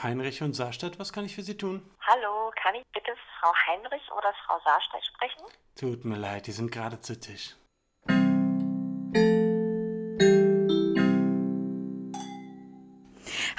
[0.00, 1.82] Heinrich und Saarstadt, was kann ich für Sie tun?
[2.00, 3.10] Hallo, kann ich bitte
[3.40, 5.42] Frau Heinrich oder Frau Saarstedt sprechen?
[5.74, 7.56] Tut mir leid, die sind gerade zu Tisch.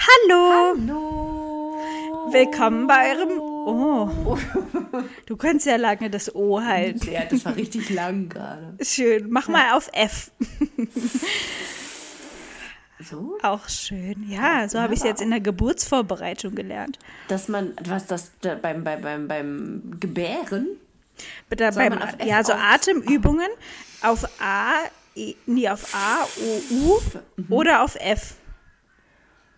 [0.07, 0.53] Hallo!
[0.53, 2.31] Hallo!
[2.31, 4.37] Willkommen bei eurem Oh.
[5.25, 7.11] Du kannst ja lange das O halten.
[7.11, 8.77] Ja, das war richtig lang gerade.
[8.81, 9.29] Schön.
[9.29, 10.31] Mach mal auf F.
[13.01, 13.37] So?
[13.43, 14.29] Auch schön.
[14.29, 16.99] Ja, so habe ich es jetzt in der Geburtsvorbereitung gelernt.
[17.29, 20.67] Dass man, was das da beim, beim, beim, beim Gebären?
[21.49, 23.47] Da beim, F ja, so Atemübungen
[24.01, 24.73] auf A,
[25.15, 26.99] E, nee, auf A, O,
[27.49, 28.35] U oder auf F.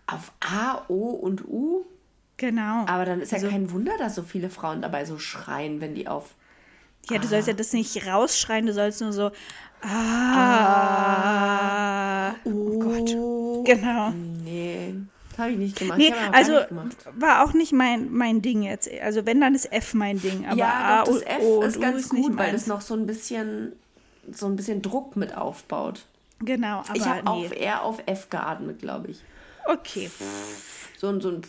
[0.08, 1.85] Auf A, O und U?
[2.38, 2.85] Genau.
[2.88, 5.94] Aber dann ist ja Also- kein Wunder, dass so viele Frauen dabei so schreien, wenn
[5.96, 6.35] die auf.
[7.10, 9.32] Ja, du sollst ja das nicht rausschreien, du sollst nur so.
[9.82, 11.02] Ah.
[12.46, 13.10] Oh Gott.
[13.66, 14.12] Genau.
[14.44, 14.94] Nee,
[15.29, 15.98] das habe ich nicht gemacht.
[15.98, 16.98] Nee, auch also gemacht.
[17.16, 18.90] war auch nicht mein, mein Ding jetzt.
[19.02, 20.46] Also wenn, dann ist F mein Ding.
[20.46, 22.68] Aber ja, A, doch, das F O und ist U ganz ist gut, weil das
[22.68, 23.74] noch so ein bisschen
[24.32, 26.05] so ein bisschen Druck mit aufbaut.
[26.40, 27.29] Genau, aber ich habe nee.
[27.29, 29.22] auf, eher auf F geatmet, glaube ich.
[29.66, 30.10] Okay,
[30.98, 31.41] So so ein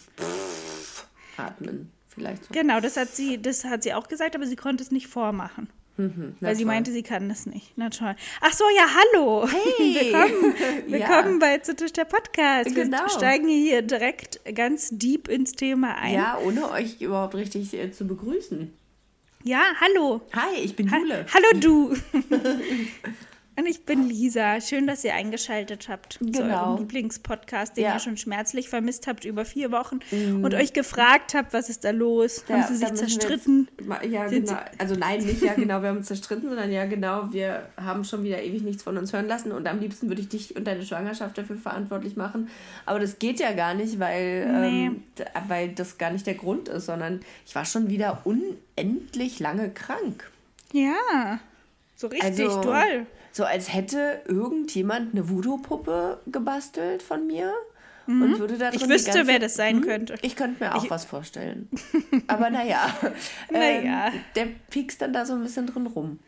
[1.36, 2.50] Atmen vielleicht so.
[2.52, 5.68] genau, das hat sie, das hat sie auch gesagt, aber sie konnte es nicht vormachen.
[5.98, 6.72] Mhm, weil sie toll.
[6.72, 7.72] meinte, sie kann das nicht.
[7.76, 8.16] Na toll.
[8.40, 9.46] Ach so, ja, hallo.
[9.46, 9.94] Hey.
[10.12, 10.54] Willkommen,
[10.88, 10.92] Ja.
[10.92, 12.74] willkommen bei Zu Tisch der Podcast.
[12.74, 13.06] Wir Genau.
[13.08, 16.14] steigen hier direkt ganz deep ins Thema ein.
[16.14, 18.72] Ja, ohne euch überhaupt richtig äh, zu begrüßen.
[19.44, 20.22] Ja, hallo.
[20.34, 21.26] Hi, ich bin Ha Jule.
[21.34, 21.94] Hallo du.
[23.54, 24.62] Und ich bin Lisa.
[24.62, 26.70] Schön, dass ihr eingeschaltet habt zu Genau.
[26.70, 27.94] eurem Lieblingspodcast, den Ja.
[27.94, 31.90] Ihr schon schmerzlich vermisst habt über vier Wochen und euch gefragt habt, was ist da
[31.90, 32.44] los?
[32.48, 33.68] Haben sie sich zerstritten?
[33.78, 34.60] jetzt Ja, Sind genau.
[34.78, 38.24] Also nein, nicht ja genau, wir haben uns zerstritten, sondern ja genau, wir haben schon
[38.24, 40.84] wieder ewig nichts von uns hören lassen und am liebsten würde ich dich und deine
[40.86, 42.48] Schwangerschaft dafür verantwortlich machen.
[42.86, 44.86] Aber das geht ja gar nicht, weil, Nee.
[44.86, 45.02] ähm,
[45.48, 50.30] weil das gar nicht der Grund ist, sondern ich war schon wieder unendlich lange krank.
[50.72, 51.38] Ja,
[51.96, 53.06] so richtig Also, doll.
[53.32, 57.52] So als hätte irgendjemand eine Voodoo-Puppe gebastelt von mir.
[58.06, 58.72] Und würde da Mhm.
[58.74, 59.82] Ich drin die wüsste, ganze- wer das sein Hm?
[59.82, 60.14] könnte.
[60.22, 61.68] Ich könnte mir auch was vorstellen.
[62.26, 62.92] Aber naja.
[63.50, 64.08] Naja.
[64.12, 66.18] Ähm, der piekst dann da so ein bisschen drin rum.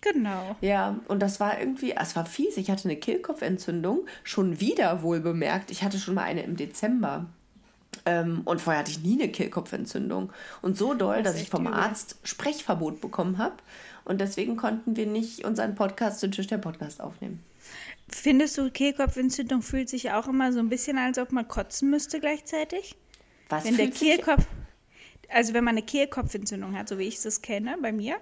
[0.00, 0.54] Genau.
[0.60, 2.56] Ja, und das war irgendwie, es war fies.
[2.56, 5.70] Ich hatte eine Kehlkopfentzündung, schon wieder wohl bemerkt.
[5.72, 7.26] Ich hatte schon mal eine im Dezember.
[8.06, 10.30] Ähm, und vorher hatte ich nie eine Kehlkopfentzündung.
[10.62, 11.74] Und so doll, Das dass ich vom übel.
[11.74, 13.54] Arzt Sprechverbot bekommen habe.
[14.04, 17.42] Und deswegen konnten wir nicht unseren Podcast zu Tisch der Podcast aufnehmen.
[18.08, 22.20] Findest du, Kehlkopfentzündung fühlt sich auch immer so ein bisschen, als ob man kotzen müsste
[22.20, 22.96] gleichzeitig?
[23.48, 24.44] Was Wenn der Kehlkopf,
[25.30, 28.16] also wenn man eine Kehlkopfentzündung hat, so wie ich es kenne bei mir,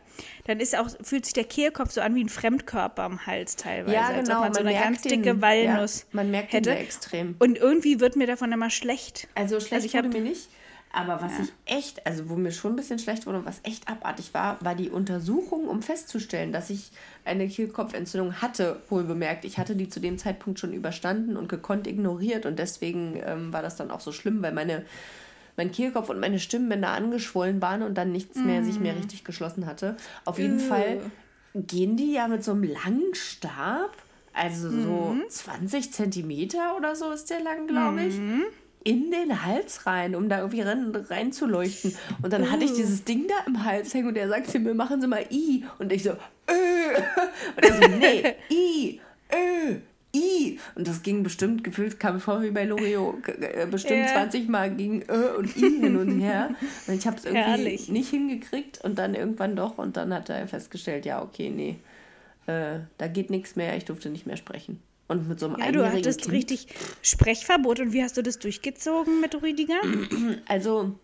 [0.47, 3.94] dann ist auch, fühlt sich der Kehlkopf so an wie ein Fremdkörper am Hals teilweise.
[3.97, 4.38] Ja, als genau.
[4.38, 6.70] ob man so eine ganz den- dicke Walnuss Ja, man merkt hätte.
[6.70, 7.34] den extrem.
[7.41, 9.26] Und irgendwie wird mir davon immer schlecht.
[9.34, 10.49] Also schlecht Also ich wurde mir nicht.
[10.93, 13.89] Aber was ich echt, also wo mir schon ein bisschen schlecht wurde und was echt
[13.89, 16.91] abartig war, war die Untersuchung, um festzustellen, dass ich
[17.25, 19.47] eine Kehlkopfentzündung hatte, wohl bemerkt.
[19.47, 23.63] Ich hatte die zu dem Zeitpunkt schon überstanden und gekonnt ignoriert und deswegen ähm, war
[23.63, 24.85] das dann auch so schlimm, weil meine,
[25.57, 29.65] mein Kehlkopf und meine Stimmbänder angeschwollen waren und dann nichts mehr sich mehr richtig geschlossen
[29.65, 29.97] hatte.
[30.27, 31.01] Auf jeden Fall
[31.55, 33.97] gehen die ja mit so einem langen Stab,
[34.35, 38.21] also so 20 Zentimeter oder so ist der lang, glaube ich
[38.84, 41.94] in den Hals rein, um da irgendwie rein, reinzuleuchten.
[42.22, 45.00] Und dann hatte ich dieses Ding da im Hals hängen und er sagte mir, machen
[45.00, 45.65] Sie mal I.
[45.78, 46.15] Und ich so, äh.
[47.56, 49.76] Und er so, nee, I, äh.
[50.15, 50.59] I.
[50.75, 54.09] Und das ging bestimmt, gefühlt kam vor wie bei Loriot, äh, bestimmt Ja.
[54.09, 56.50] 20 Mal ging Ö und I hin und her.
[56.87, 57.88] Und ich habe es irgendwie Herrlich.
[57.88, 59.78] nicht hingekriegt und dann irgendwann doch.
[59.78, 61.76] Und dann hat er festgestellt, ja, okay, nee,
[62.47, 64.82] äh, da geht nichts mehr, ich durfte nicht mehr sprechen.
[65.09, 66.69] Und mit so einem Ja, du hattest kind, richtig
[67.03, 67.81] Sprechverbot.
[67.81, 69.81] Und wie hast du das durchgezogen mit Rüdiger?
[70.47, 70.95] Also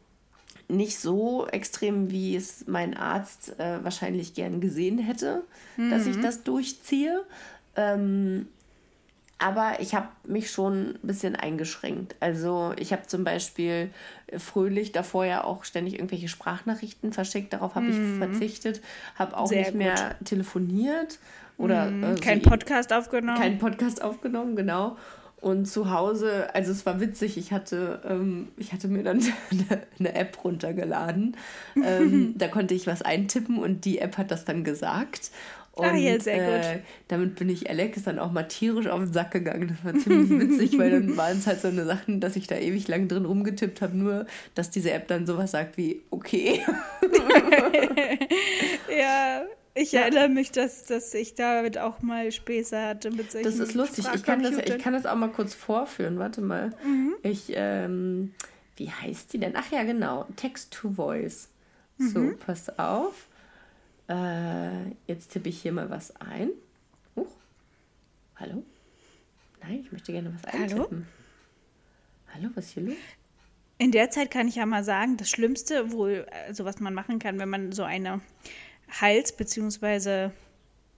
[0.69, 5.43] nicht so extrem, wie es mein Arzt äh, wahrscheinlich gern gesehen hätte,
[5.91, 7.25] dass ich das durchziehe.
[7.75, 8.47] Ähm,
[9.39, 12.17] aber ich habe mich schon ein bisschen eingeschränkt.
[12.19, 13.91] Also ich habe zum Beispiel
[14.37, 17.53] fröhlich davor ja auch ständig irgendwelche Sprachnachrichten verschickt.
[17.53, 18.83] Darauf habe ich verzichtet.
[19.15, 21.19] Habe auch Sehr nicht mehr telefoniert
[21.59, 23.39] oder äh, so Kein i- Podcast aufgenommen?
[23.39, 24.97] keinen Podcast aufgenommen, genau.
[25.41, 29.19] Und zu Hause, also es war witzig, ich hatte, ähm, ich hatte mir dann
[29.51, 31.37] eine, eine App runtergeladen.
[31.85, 35.31] Ähm, da konnte ich was eintippen und die App hat das dann gesagt.
[35.73, 36.65] Und Ah, ja, sehr gut.
[36.67, 39.69] Äh, damit bin ich Alex dann auch mal tierisch auf den Sack gegangen.
[39.69, 42.57] Das war ziemlich witzig, weil dann waren es halt so eine Sachen, dass ich da
[42.57, 44.27] ewig lang drin rumgetippt habe, nur
[44.57, 46.63] dass diese App dann sowas sagt wie, okay.
[48.91, 49.43] Ja,
[49.81, 53.75] ich erinnere mich, dass, dass ich damit auch mal Späße hatte mit solchen Das ist
[53.75, 54.07] lustig.
[54.15, 56.19] Ich kann das, ich kann das auch mal kurz vorführen.
[56.19, 56.71] Warte mal.
[56.85, 57.15] Mhm.
[57.23, 58.35] Ich, ähm,
[58.77, 59.55] wie heißt die denn?
[59.57, 60.27] Ach ja, genau.
[60.37, 61.49] Text to Voice.
[61.99, 62.39] So, Mhm.
[62.39, 63.27] pass auf.
[64.09, 66.51] Äh, jetzt tippe ich hier mal was ein.
[67.17, 67.27] Huch.
[68.37, 68.63] Hallo?
[69.63, 70.63] Nein, ich möchte gerne was Hallo?
[70.63, 71.07] eintippen.
[72.33, 72.95] Hallo, was ist hier los?
[73.79, 77.19] In der Zeit kann ich ja mal sagen, das Schlimmste, wohl, also was man machen
[77.19, 78.21] kann, wenn man so eine
[79.01, 80.31] Hals- bzw.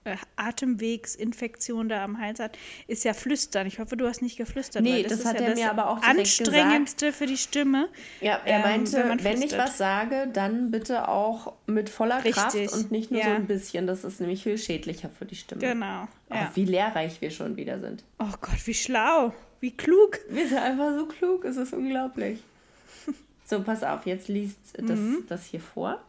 [0.03, 2.57] Äh, Atemwegsinfektion da am Hals hat,
[2.87, 3.67] ist ja flüstern.
[3.67, 4.81] Ich hoffe, du hast nicht geflüstert.
[4.81, 7.37] Nee, weil das ist hat ja er das mir aber auch direkt anstrengendste für die
[7.37, 7.87] Stimme.
[8.19, 12.55] Ja, er ähm, meinte, wenn wenn, ich was sage, dann bitte auch mit voller Kraft
[12.55, 13.35] Richtig, und nicht nur so ja.
[13.35, 13.85] ein bisschen.
[13.85, 15.61] Das ist nämlich viel schädlicher für die Stimme.
[15.61, 16.07] Genau.
[16.31, 16.51] Oh, Ja.
[16.55, 18.03] Wie lehrreich wir schon wieder sind.
[18.17, 19.33] Oh Gott, wie schlau.
[19.59, 20.19] Wie klug.
[20.29, 22.39] Wir sind einfach so klug, es ist unglaublich.
[23.45, 25.25] So, pass auf, jetzt liest das, Mhm.
[25.27, 26.01] das hier vor.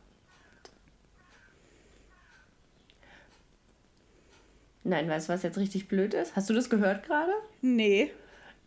[4.84, 6.34] Nein, weißt du, was jetzt richtig blöd ist?
[6.36, 7.32] Hast du das gehört gerade?
[7.60, 8.10] Nee.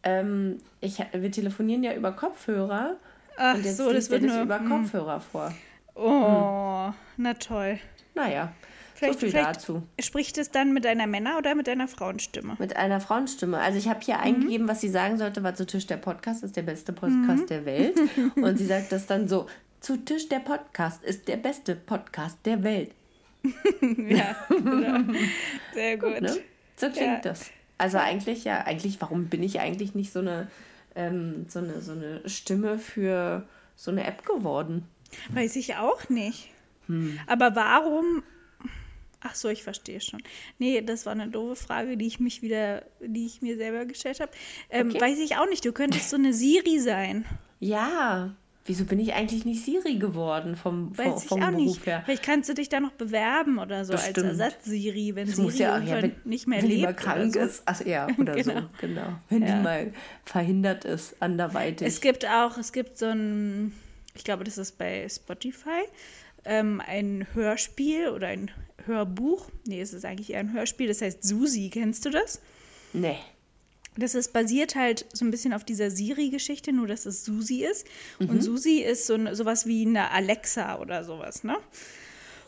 [0.03, 2.95] Ähm, ich, wir telefonieren ja über Kopfhörer.
[3.37, 4.43] Ach und jetzt so, das wird das nur.
[4.43, 4.69] über hm.
[4.69, 5.51] Kopfhörer vor.
[5.95, 7.79] Oh, na toll.
[8.13, 8.51] Naja,
[8.93, 9.83] Vielleicht, so viel vielleicht dazu.
[9.99, 12.55] spricht es dann mit einer Männer- oder mit einer Frauenstimme?
[12.59, 13.57] Mit einer Frauenstimme.
[13.59, 14.03] Also ich habe Mhm.
[14.03, 17.43] hier eingegeben, was sie sagen sollte, war zu Tisch der Podcast ist der beste Podcast
[17.43, 17.47] Mhm.
[17.47, 17.95] der Welt.
[18.35, 19.47] Und sie sagt das dann so,
[19.81, 22.91] zu Tisch der Podcast ist der beste Podcast der Welt.
[24.09, 25.13] Ja, genau.
[25.73, 26.21] Sehr gut.
[26.21, 26.37] Ne?
[26.75, 27.19] So klingt Ja.
[27.19, 27.49] das.
[27.77, 30.47] Also eigentlich, ja, eigentlich, warum bin ich eigentlich nicht so eine,
[30.95, 34.85] ähm, so eine, so eine Stimme für so eine App geworden?
[35.33, 36.49] Weiß ich auch nicht.
[36.87, 37.19] Hm.
[37.27, 38.23] Aber warum.
[39.21, 40.21] Ach so, ich verstehe schon.
[40.59, 44.19] Nee, das war eine doofe Frage, die ich mich wieder, die ich mir selber gestellt
[44.19, 44.31] habe.
[44.69, 45.01] Ähm, Okay.
[45.01, 45.65] Weiß ich auch nicht.
[45.65, 47.25] Du könntest so eine Siri sein.
[47.59, 51.59] Ja, wieso bin ich eigentlich nicht Siri geworden vom, vom, Weiß ich vom auch Beruf
[51.77, 51.85] nicht.
[51.85, 52.01] her?
[52.05, 54.27] Vielleicht kannst du dich da noch bewerben oder so als Bestimmt.
[54.27, 56.79] Ersatz-Siri, wenn Das Siri ja, ja irgendwann wenn, nicht mehr wenn lebt.
[56.79, 57.49] die mal krank oder so.
[57.51, 57.63] ist.
[57.65, 58.61] Ach ja, oder Genau.
[58.61, 59.07] so, genau.
[59.29, 59.57] Wenn Ja.
[59.57, 59.93] die mal
[60.25, 61.87] verhindert ist, anderweitig.
[61.87, 63.71] Es gibt auch, es gibt so ein,
[64.15, 65.83] ich glaube, das ist bei Spotify,
[66.43, 68.51] ähm, ein Hörspiel oder ein
[68.85, 69.49] Hörbuch.
[69.67, 71.69] Nee, es ist eigentlich eher ein Hörspiel, das heißt Susi.
[71.71, 72.41] Kennst du das?
[72.93, 73.17] nee.
[73.97, 77.87] Das ist basiert halt so ein bisschen auf dieser Siri-Geschichte, nur dass es Susi ist.
[78.19, 81.57] Und Susi ist so sowas wie eine Alexa oder sowas, ne?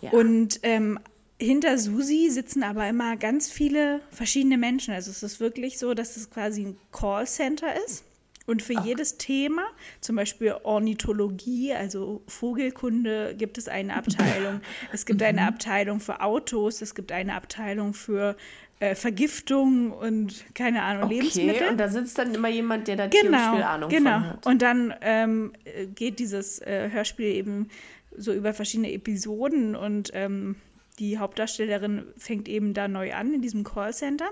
[0.01, 0.11] Ja.
[0.11, 0.99] Und ähm,
[1.39, 4.93] hinter Susi sitzen aber immer ganz viele verschiedene Menschen.
[4.93, 8.03] Also es ist wirklich so, dass es quasi ein Callcenter ist.
[8.47, 9.63] Und für jedes Thema,
[9.99, 14.61] zum Beispiel Ornithologie, also Vogelkunde, gibt es eine Abteilung.
[14.93, 18.37] Es gibt eine Abteilung für Autos, es gibt eine Abteilung für
[18.79, 21.69] äh, Vergiftung und keine Ahnung, Okay, Lebensmittel.
[21.69, 24.11] und da sitzt dann immer jemand, der da tierisch Genau, viel Ahnung genau.
[24.11, 24.45] von hat.
[24.45, 27.69] Und dann ähm, äh, geht dieses äh, Hörspiel eben
[28.15, 30.55] so über verschiedene Episoden und ähm,
[30.99, 34.29] die Hauptdarstellerin fängt eben da neu an in diesem Callcenter.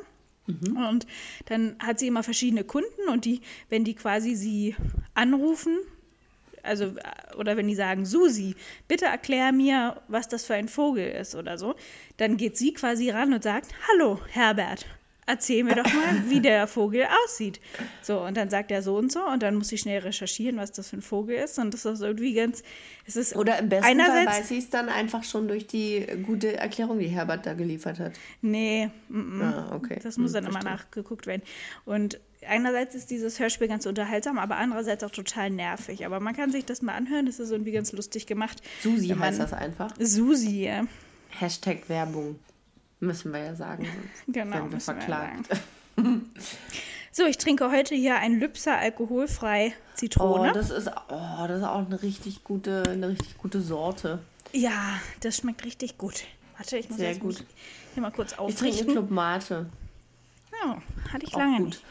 [0.48, 0.78] Mhm.
[0.78, 1.08] Und
[1.46, 4.76] dann hat sie immer verschiedene Kunden und die, wenn die quasi sie
[5.16, 5.78] anrufen,
[6.66, 8.56] also äh, oder wenn die sagen, Susi,
[8.88, 11.76] bitte erklär mir, was das für ein Vogel ist oder so,
[12.18, 14.86] dann geht sie quasi ran und sagt, hallo Herbert,
[15.28, 17.60] erzähl mir doch mal, wie der Vogel aussieht.
[18.02, 20.72] So, und dann sagt er so und so und dann muss ich schnell recherchieren, was
[20.72, 22.62] das für ein Vogel ist und das ist irgendwie ganz,
[23.08, 26.58] es ist Oder im besten Fall weiß ich es dann einfach schon durch die gute
[26.58, 28.14] Erklärung, die Herbert da geliefert hat.
[28.42, 29.42] nee, mm, mm.
[29.42, 30.00] Ah, okay.
[30.04, 30.72] Das muss Hm, dann immer verstehe.
[30.74, 31.42] nachgeguckt werden.
[31.86, 36.06] Und einerseits ist dieses Hörspiel ganz unterhaltsam, aber andererseits auch total nervig.
[36.06, 38.62] Aber man kann sich das mal anhören, das ist irgendwie ganz lustig gemacht.
[38.82, 39.94] Susi man- heißt das einfach.
[40.00, 40.84] Susi, ja.
[41.30, 42.40] Hashtag Werbung.
[43.02, 43.88] Müssen wir ja sagen.
[44.28, 45.50] Genau, Werden wir wir verklagt.
[47.12, 50.52] So, ich trinke heute hier ein Lübser alkoholfrei Oh, Zitrone.
[50.52, 54.20] das ist, oh, das ist auch eine richtig gute, eine richtig gute Sorte.
[54.52, 56.26] ja, das schmeckt richtig gut.
[56.58, 57.44] Warte, ich muss Sehr jetzt gut.
[57.94, 58.92] hier mal kurz Ich trinke aufrichten.
[58.92, 59.66] Club Mate.
[60.64, 60.82] Ja,
[61.14, 61.66] hatte ich Auch lange gut.
[61.68, 61.84] nicht.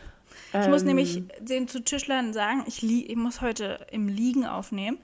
[0.63, 4.99] Ich muss Ähm, nämlich den zu Tischlern sagen, ich, ich muss heute im Liegen aufnehmen.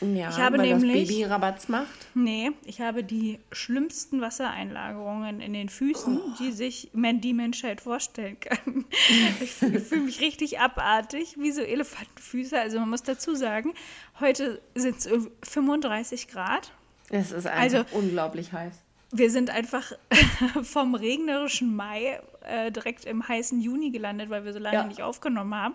[0.00, 2.06] Ja, Ich habe weil nämlich- das Baby Rabatz macht.
[2.14, 6.30] Nee, ich habe die schlimmsten Wassereinlagerungen in den Füßen, Oh.
[6.38, 8.84] die sich die Menschheit vorstellen kann.
[9.40, 12.60] Ich fühle fühl mich richtig abartig, wie so Elefantenfüße.
[12.60, 13.74] Also man muss dazu sagen,
[14.20, 15.08] heute sind es
[15.42, 16.72] 35 Grad.
[17.10, 18.74] Es ist einfach Also- unglaublich heiß.
[19.10, 19.92] Wir sind einfach
[20.62, 24.86] vom regnerischen Mai äh, direkt im heißen Juni gelandet, weil wir so lange Ja.
[24.86, 25.74] nicht aufgenommen haben.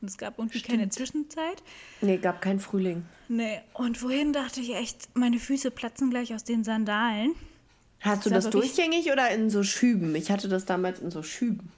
[0.00, 1.62] Und es gab irgendwie keine Zwischenzeit.
[2.00, 3.04] Nee, gab keinen Frühling.
[3.28, 7.34] Nee, und wohin dachte ich echt, meine Füße platzen gleich aus den Sandalen.
[8.00, 10.14] Hast du das richtig- durchgängig oder in so Schüben?
[10.14, 11.70] Ich hatte das damals in so Schüben.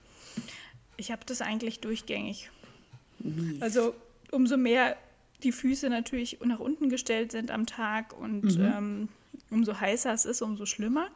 [0.96, 2.50] Ich habe das eigentlich durchgängig.
[3.60, 3.94] Also
[4.30, 4.96] umso mehr
[5.42, 9.08] die Füße natürlich nach unten gestellt sind am Tag und ähm,
[9.50, 11.08] umso heißer es ist, umso schlimmer.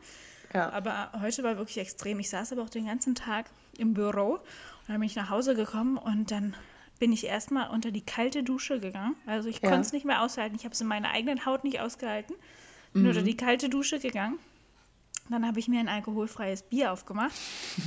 [0.56, 0.70] Ja.
[0.72, 2.18] Aber heute war wirklich extrem.
[2.20, 3.46] Ich saß aber auch den ganzen Tag
[3.78, 4.40] im Büro und
[4.88, 6.54] dann bin ich nach Hause gekommen und dann
[6.98, 9.14] bin ich erstmal unter die kalte Dusche gegangen.
[9.26, 9.68] Also ich Ja.
[9.68, 10.56] konnte es nicht mehr aushalten.
[10.56, 12.34] Ich habe es in meiner eigenen Haut nicht ausgehalten.
[12.94, 14.38] Bin unter die kalte Dusche gegangen.
[15.28, 17.34] Dann habe ich mir ein alkoholfreies Bier aufgemacht,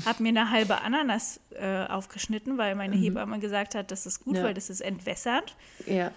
[0.06, 4.36] habe mir eine halbe Ananas äh, aufgeschnitten, weil meine Hebamme gesagt hat, das ist gut,
[4.36, 4.44] Ja.
[4.44, 5.56] weil das ist entwässert.
[5.88, 6.12] Ja.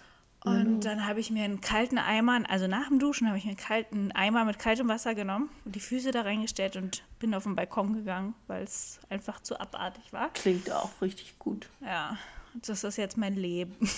[0.45, 3.51] Und dann habe ich mir einen kalten Eimer, also nach dem Duschen habe ich mir
[3.51, 7.45] einen kalten Eimer mit kaltem Wasser genommen und die Füße da reingestellt und bin auf
[7.45, 10.31] den Balkon gegangen, weil es einfach zu abartig war.
[10.33, 11.69] Klingt auch richtig gut.
[11.81, 12.19] Ja,
[12.55, 13.77] das ist jetzt mein Leben.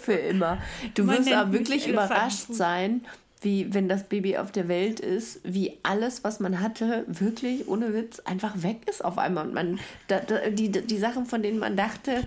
[0.00, 0.58] Für immer.
[0.94, 3.04] Du Man wirst aber wirklich überrascht sein,
[3.44, 7.92] wie, wenn das Baby auf der Welt ist, wie alles, was man hatte, wirklich ohne
[7.92, 9.46] Witz einfach weg ist auf einmal.
[9.46, 9.78] Und man,
[10.08, 12.24] da, da, die, die Sachen, von denen man dachte,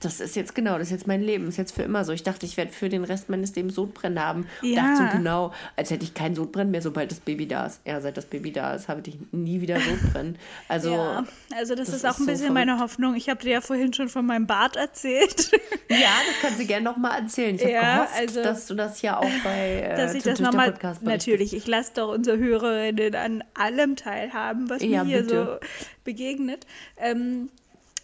[0.00, 2.12] das ist jetzt genau, das ist jetzt mein Leben, ist jetzt für immer so.
[2.12, 4.46] Ich dachte, ich werde für den Rest meines Lebens Sodbrennen haben.
[4.62, 4.82] Ja.
[4.82, 7.80] Dachte so genau, als hätte ich kein Sodbrennen mehr, sobald das Baby da ist.
[7.84, 10.38] Ja, seit das Baby da ist, habe ich nie wieder Sodbrennen.
[10.68, 12.92] Also, ja, also das, das ist auch ist ein so bisschen meine verrückt.
[12.92, 13.14] Hoffnung.
[13.14, 15.50] Ich habe dir ja vorhin schon von meinem Bart erzählt,
[15.90, 17.56] ja, das kannst du gerne nochmal erzählen.
[17.56, 20.38] Ich habe Ja, gehofft, also- dass du das hier auch bei äh, dass ich das
[20.40, 21.02] Podcast berichtest.
[21.04, 25.58] natürlich, ich lasse doch unsere Hörerinnen an allem teilhaben, was Ja, mir hier bitte.
[25.60, 25.66] so
[26.04, 26.66] begegnet.
[26.96, 27.50] Ähm,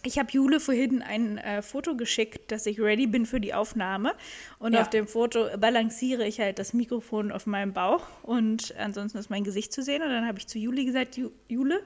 [0.03, 4.13] ich habe Jule vorhin ein äh, Foto geschickt, dass ich ready bin für die Aufnahme.
[4.59, 4.81] Und Ja.
[4.81, 9.43] auf dem Foto balanciere ich halt das Mikrofon auf meinem Bauch und ansonsten ist mein
[9.43, 10.01] Gesicht zu sehen.
[10.01, 11.81] Und dann habe ich zu Juli gesagt, Ju Jule,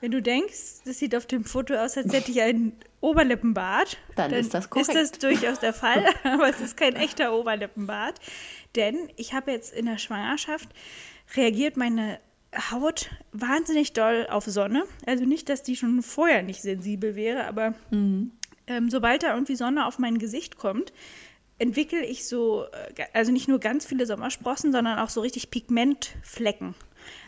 [0.00, 4.32] wenn du denkst, das sieht auf dem Foto aus, als hätte ich einen Oberlippenbart, Dann
[4.32, 4.94] ist das korrekt.
[4.94, 8.18] Ist das durchaus der Fall, aber es ist kein echter Oberlippenbart.
[8.76, 10.68] Denn ich habe jetzt in der Schwangerschaft
[11.36, 12.18] reagiert meine
[12.70, 14.84] Haut wahnsinnig doll auf Sonne.
[15.06, 18.32] Also nicht, dass die schon vorher nicht sensibel wäre, aber Mhm.
[18.66, 20.92] ähm, sobald da irgendwie Sonne auf mein Gesicht kommt,
[21.58, 22.64] entwickle ich so,
[22.96, 26.74] äh, also nicht nur ganz viele Sommersprossen, sondern auch so richtig Pigmentflecken.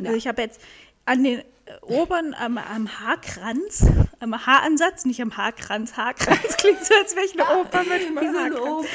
[0.00, 0.60] Also ich habe jetzt
[1.04, 1.44] an den äh,
[1.82, 3.86] oberen, am, am Haarkranz,
[4.20, 8.18] am Haaransatz, nicht am Haarkranz, Haarkranz klingt so, als wäre ich eine Oper mit einem
[8.18, 8.86] Haarkranz.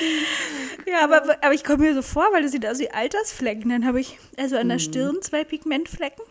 [0.90, 3.70] Ja, aber, aber ich komme mir so vor, weil das sieht aus wie Altersflecken.
[3.70, 4.70] Dann habe ich also an Mhm.
[4.70, 6.24] der Stirn zwei Pigmentflecken.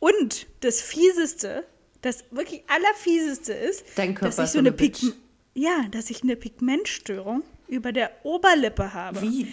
[0.00, 1.64] Und das Fieseste,
[2.02, 5.00] das wirklich Allerfieseste ist, Dein Körper dass ich ist so eine eine Bitch.
[5.00, 5.20] Pigment
[5.56, 9.22] ja, dass ich eine Pigmentstörung über der Oberlippe habe.
[9.22, 9.52] Wie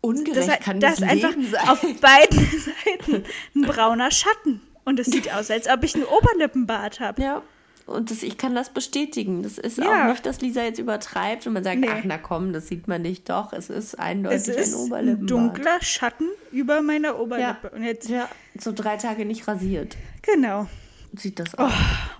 [0.00, 1.68] ungerecht Das, kann das das, ist einfach Leben sein?
[1.68, 3.24] auf beiden Seiten
[3.56, 4.60] ein brauner Schatten.
[4.84, 7.20] Und es sieht aus, als ob ich einen Oberlippenbart habe.
[7.20, 7.42] Ja,
[7.86, 9.42] und das, ich kann das bestätigen.
[9.42, 10.04] Das ist Ja.
[10.06, 11.88] auch nicht, dass Lisa jetzt übertreibt und man sagt, Nee.
[11.90, 13.28] ach na komm, das sieht man nicht.
[13.30, 15.30] Doch, es ist Es eindeutig ist ein ein Oberlippenbart.
[15.30, 17.14] dunkler Schatten über meiner Ja.
[17.18, 17.70] Oberlippe.
[17.74, 18.28] Und jetzt, ja,
[18.58, 19.96] so drei Tage nicht rasiert.
[20.22, 20.66] genau.
[21.14, 21.72] Sieht das aus.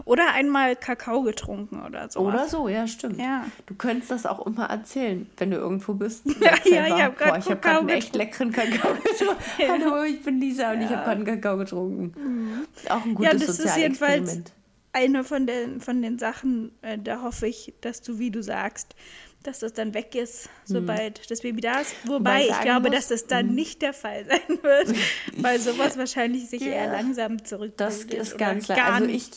[0.06, 2.20] Oder einmal Kakao getrunken oder so.
[2.20, 3.18] Oder so, ja, stimmt.
[3.20, 3.44] Ja.
[3.66, 6.24] Du könntest das auch immer erzählen, wenn du irgendwo bist.
[6.40, 9.36] Ja, ja, ich hab habe gerade einen echt leckeren Kakao getrunken.
[9.68, 12.14] Hallo, ich bin Lisa und ich habe gerade einen Kakao getrunken.
[12.88, 13.22] Auch ein Mhm.
[13.22, 14.40] Ja, gutes das ist jedenfalls.
[14.96, 18.94] Eine von den, von den Sachen, äh, da hoffe ich, dass du, wie du sagst,
[19.42, 21.94] dass das dann weg ist, sobald das Baby da ist.
[22.04, 24.96] Wobei ich glaube, muss- dass das dann nicht der Fall sein wird,
[25.36, 26.92] weil sowas wahrscheinlich sich eher Ja.
[26.92, 27.78] langsam zurückbildet.
[27.80, 28.76] Das ist ganz klar.
[28.76, 29.28] gar Also ich,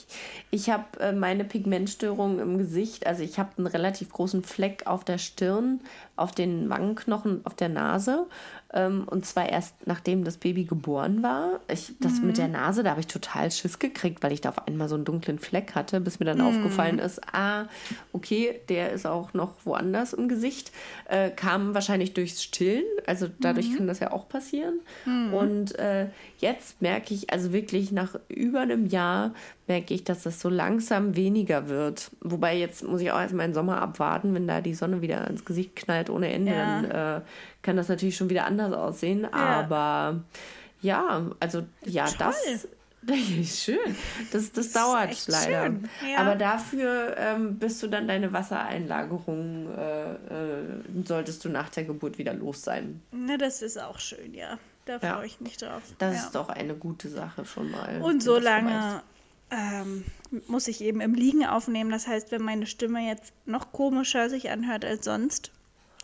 [0.50, 3.06] ich habe äh, meine Pigmentstörung im Gesicht.
[3.06, 5.80] Also ich habe einen relativ großen Fleck auf der Stirn,
[6.16, 8.26] auf den Wangenknochen, auf der Nase.
[8.74, 11.60] Ähm, und zwar erst nachdem das Baby geboren war.
[11.72, 14.68] Ich, das mit der Nase, da habe ich total Schiss gekriegt, weil ich da auf
[14.68, 17.66] einmal so einen dunklen Fleck hatte, bis mir dann aufgefallen ist, ah,
[18.14, 20.72] okay, der ist auch noch woanders im Gesicht.
[21.08, 22.84] Äh, kam wahrscheinlich durchs Stillen.
[23.06, 24.80] Also dadurch kann das ja auch passieren.
[25.34, 26.08] Und äh,
[26.40, 29.34] jetzt merke ich, also wirklich nach über einem Jahr,
[29.68, 32.12] merke ich, dass das so langsam weniger wird.
[32.22, 35.46] Wobei jetzt muss ich auch erstmal den Sommer abwarten, wenn da die Sonne wieder ins
[35.46, 36.82] Gesicht knallt ohne Ende, Ja.
[36.82, 37.22] dann äh,
[37.62, 39.26] kann das natürlich schon wieder anders aussehen.
[39.32, 40.22] Aber
[40.82, 42.68] ja, also ja, das.
[43.08, 43.96] Ist Schön.
[44.32, 45.74] Das, das dauert echt leider.
[46.08, 46.18] ja.
[46.18, 50.64] Aber dafür ähm, bist du dann deine Wassereinlagerung, äh, äh,
[51.06, 53.02] solltest du nach der Geburt wieder los sein.
[53.12, 54.58] Na, das ist auch schön, ja.
[54.86, 55.16] Da Ja.
[55.16, 55.82] freue ich mich drauf.
[56.00, 56.22] Das ja.
[56.24, 58.02] ist doch eine gute Sache schon mal.
[58.02, 59.04] Und so das lange
[59.52, 60.04] ähm,
[60.48, 61.92] muss ich eben im Liegen aufnehmen.
[61.92, 65.52] Das heißt, wenn meine Stimme jetzt noch komischer sich anhört als sonst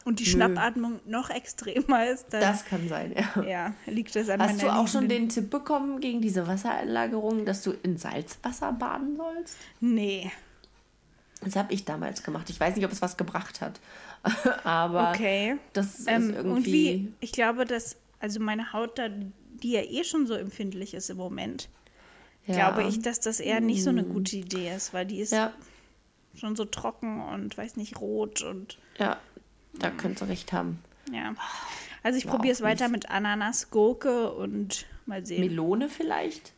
[0.06, 0.30] und die Nö.
[0.30, 3.44] Schnappatmung noch extremer ist, dann Das kann sein, ja.
[3.44, 7.62] ja, liegt das an Hast du auch schon den Tipp bekommen gegen diese Wassereinlagerung, dass
[7.64, 9.58] du in Salzwasser baden sollst?
[9.82, 10.32] Nee.
[11.42, 12.50] Das habe ich damals gemacht.
[12.50, 13.80] Ich weiß nicht, ob es was gebracht hat.
[14.64, 15.58] Aber Okay.
[15.74, 16.50] das ist Ähm, irgendwie.
[16.52, 20.94] und wie, ich glaube, dass, also meine Haut da, die ja eh schon so empfindlich
[20.94, 21.70] ist im Moment,
[22.48, 22.54] ja.
[22.72, 25.52] glaube ich, dass das eher nicht so eine gute Idee ist, weil die ist Ja,
[26.36, 29.18] schon so trocken und weiß nicht, rot und ja,
[29.80, 30.80] da könntest du recht haben.
[31.12, 31.34] ja.
[32.04, 35.40] Also ich War probiere es weiter mit Ananas, Gurke und mal sehen.
[35.42, 36.54] Melone vielleicht?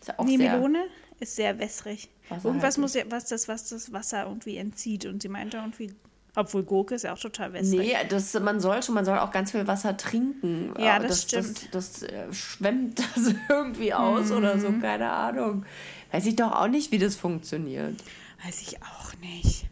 [0.00, 0.84] Ist ja auch nee, sehr, Melone
[1.18, 2.08] ist sehr wässrig.
[2.44, 5.04] Irgendwas muss ja, was das, was das Wasser irgendwie entzieht.
[5.06, 5.92] Und sie meinte irgendwie,
[6.36, 7.80] obwohl Gurke ist ja auch total wässrig.
[7.80, 10.72] Nee, das, man soll schon, man soll auch ganz viel Wasser trinken.
[10.78, 11.74] Ja, Aber das Das, stimmt.
[11.74, 14.60] das äh, schwemmt das irgendwie aus oder Mhm.
[14.60, 15.66] so, keine Ahnung.
[16.12, 17.96] Weiß ich doch auch nicht, wie das funktioniert.
[18.44, 19.64] Weiß ich auch nicht.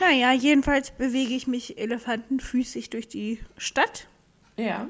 [0.00, 4.08] Naja, jedenfalls bewege ich mich elefantenfüßig durch die Stadt.
[4.56, 4.88] Ja.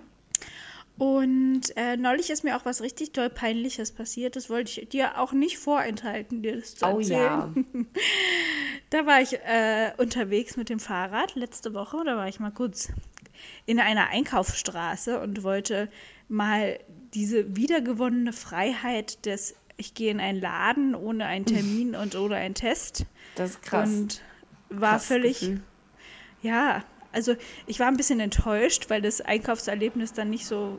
[0.97, 4.37] Und äh, neulich ist mir auch was richtig doll Peinliches passiert.
[4.37, 7.19] Das wollte ich dir auch nicht vorenthalten, dir das zu Oh erzählen.
[7.19, 7.53] ja.
[8.91, 11.97] Da war ich äh, unterwegs mit dem Fahrrad letzte Woche.
[12.05, 12.93] Da war ich mal kurz
[13.67, 15.89] in einer Einkaufsstraße und wollte
[16.29, 16.79] mal
[17.13, 22.55] diese wiedergewonnene Freiheit des ich gehe in einen Laden ohne einen Termin und ohne einen
[22.55, 23.07] Test.
[23.35, 23.89] Das ist krass.
[23.89, 24.23] Und
[24.81, 25.61] war völlig, Gefühl.
[26.43, 27.35] ja, also
[27.67, 30.79] ich war ein bisschen enttäuscht, weil das Einkaufserlebnis dann nicht so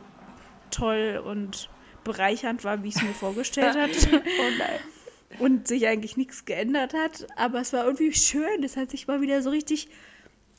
[0.71, 1.69] toll und
[2.03, 4.21] bereichernd war, wie ich es mir vorgestellt hatte.
[4.21, 5.39] Oh nein.
[5.39, 7.25] und sich eigentlich nichts geändert hat.
[7.35, 8.63] Aber es war irgendwie schön.
[8.63, 9.87] Es hat sich mal wieder so richtig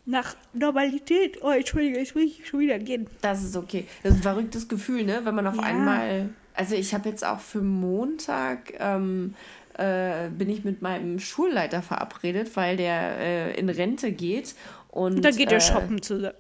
[0.07, 1.43] nach Normalität.
[1.43, 3.09] Oh, Entschuldige, ich will schon wieder gehen.
[3.21, 3.87] Das ist okay.
[4.03, 5.21] Das ist ein verrücktes Gefühl, ne?
[5.25, 5.63] Wenn man auf Ja.
[5.63, 6.31] einmal.
[6.55, 9.35] Also ich habe jetzt auch für Montag ähm,
[9.79, 14.55] äh, bin ich mit meinem Schulleiter verabredet, weil der äh, in Rente geht.
[14.97, 16.35] Und, Da geht ihr äh, shoppen zusammen.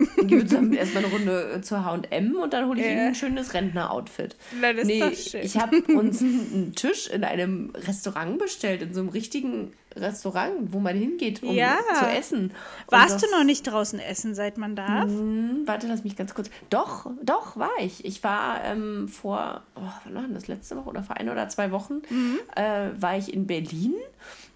[0.48, 2.92] zusammen erstmal eine Runde äh, zur H&M und dann hole ich Ja.
[2.92, 4.34] ihm ein schönes Rentner-Outfit.
[4.62, 5.42] Das ist nee, doch schön.
[5.42, 10.78] ich habe uns einen Tisch in einem Restaurant bestellt, in so einem richtigen Restaurant, wo
[10.78, 11.78] man hingeht, um Ja.
[11.98, 12.44] zu essen.
[12.44, 12.52] Und
[12.90, 15.04] Warst du das- noch nicht draußen essen, seit man darf?
[15.04, 16.48] hm, Warte, lass mich ganz kurz.
[16.70, 18.04] Doch, doch, war ich.
[18.04, 21.70] Ich war ähm, vor, oh, wann war das letzte Woche oder vor ein oder zwei
[21.72, 22.38] Wochen, Mhm.
[22.56, 23.94] äh, war ich in Berlin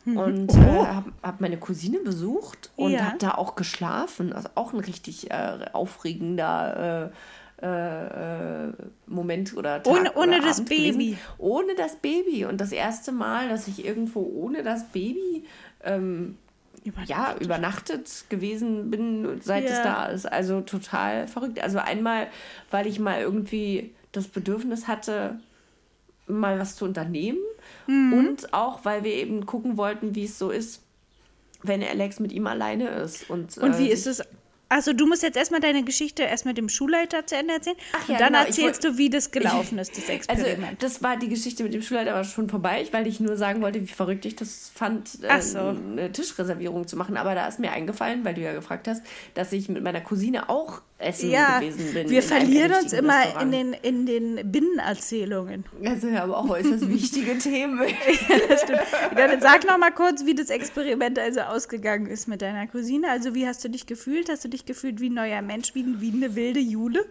[0.06, 2.88] und äh, habe hab meine Cousine besucht und Oh.
[2.96, 3.04] Ja.
[3.06, 4.32] habe da auch geschlafen.
[4.32, 7.12] Also auch ein richtig äh, aufregender
[7.62, 8.72] äh, äh,
[9.06, 10.90] Moment oder Tag Ohne- ohne oder das Abend Baby.
[11.10, 11.18] Gewesen.
[11.38, 12.44] Ohne das Baby.
[12.46, 15.44] Und das erste Mal, dass ich irgendwo ohne das Baby
[15.84, 16.38] ähm,
[17.06, 19.84] ja, übernachtet gewesen bin, seit es Ja.
[19.84, 20.24] da ist.
[20.24, 21.62] Also total verrückt.
[21.62, 22.28] Also einmal,
[22.70, 25.38] weil ich mal irgendwie das Bedürfnis hatte,
[26.26, 27.38] mal was zu unternehmen.
[27.86, 28.12] Mhm.
[28.12, 30.82] Und auch, weil wir eben gucken wollten, wie es so ist,
[31.62, 33.28] wenn Alex mit ihm alleine ist.
[33.28, 34.22] Und, Und äh, wie sich- ist es?
[34.72, 37.74] Also du musst jetzt erstmal deine Geschichte erst mit dem Schulleiter zu Ende erzählen.
[37.92, 40.12] Ach ja, und dann genau, ich erzählst wollt- du, wie das gelaufen ist, das Also,
[40.44, 40.80] Experiment.
[40.80, 43.82] das war die Geschichte mit dem Schulleiter war schon vorbei, weil ich nur sagen wollte,
[43.82, 45.58] wie verrückt ich das fand, äh, so.
[45.58, 47.16] eine Tischreservierung zu machen.
[47.16, 49.02] Aber da ist mir eingefallen, weil du ja gefragt hast,
[49.34, 52.10] dass ich mit meiner Cousine auch essen ja, gewesen bin.
[52.10, 53.54] wir verlieren uns immer Restaurant.
[53.54, 55.64] in den, in den Binnenerzählungen.
[55.82, 57.80] Das sind aber auch äußerst wichtige Themen.
[58.48, 58.80] Das stimmt.
[59.16, 63.10] Ja, dann sag noch mal kurz, wie das Experiment also ausgegangen ist mit deiner Cousine.
[63.10, 64.28] Also wie hast du dich gefühlt?
[64.28, 67.04] Hast du dich gefühlt wie ein neuer Mensch, wie, wie eine wilde Jule?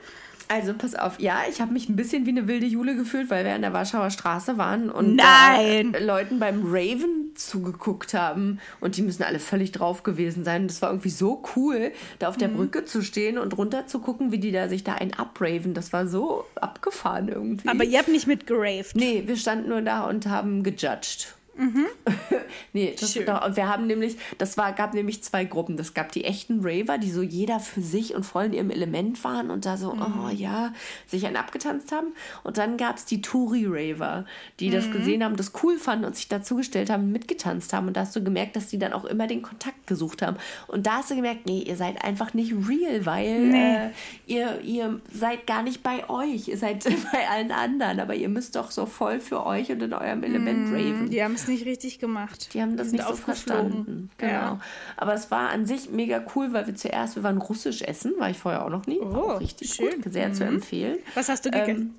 [0.51, 3.45] Also pass auf, ja, ich habe mich ein bisschen wie eine wilde Jule gefühlt, weil
[3.45, 5.95] wir an der Warschauer Straße waren und Nein!
[6.01, 10.63] Leuten beim Raven zugeguckt haben und die müssen alle völlig drauf gewesen sein.
[10.63, 12.39] Und das war irgendwie so cool, da auf Mhm.
[12.39, 15.75] der Brücke zu stehen und runter zu gucken, wie die da sich da einen abraven.
[15.75, 17.69] Das war so abgefahren irgendwie.
[17.69, 18.95] Aber ihr habt nicht mitgeraved.
[18.95, 21.35] Nee, wir standen nur da und haben gejudged.
[22.73, 23.25] nee, das Schön.
[23.25, 25.77] doch, und wir haben nämlich, das war, gab nämlich zwei Gruppen.
[25.77, 29.23] Das gab die echten Raver, die so jeder für sich und voll in ihrem Element
[29.23, 30.73] waren und da so, oh ja,
[31.07, 32.07] sich einen abgetanzt haben.
[32.43, 34.25] Und dann gab es die Touri-Raver,
[34.59, 37.87] die das gesehen haben, das cool fanden und sich dazugestellt haben, mitgetanzt haben.
[37.87, 40.37] Und da hast du gemerkt, dass die dann auch immer den Kontakt gesucht haben.
[40.67, 43.75] Und da hast du gemerkt, nee, ihr seid einfach nicht real, weil Nee.
[43.75, 43.89] äh,
[44.27, 46.47] ihr, ihr seid gar nicht bei euch.
[46.47, 49.93] Ihr seid bei allen anderen, aber ihr müsst doch so voll für euch und in
[49.93, 51.09] eurem Element raven.
[51.09, 52.53] Die haben es nicht richtig gemacht.
[52.53, 54.09] Die haben das sind nicht so verstanden.
[54.17, 54.31] Genau.
[54.31, 54.59] Ja.
[54.95, 58.29] Aber es war an sich mega cool, weil wir zuerst, wir waren russisch essen, war
[58.29, 58.99] ich vorher auch noch nie.
[59.01, 59.97] War Oh, auch richtig schön.
[59.97, 60.01] Mhm.
[60.03, 60.99] gut, sehr zu empfehlen.
[61.15, 61.95] Was hast du gegessen?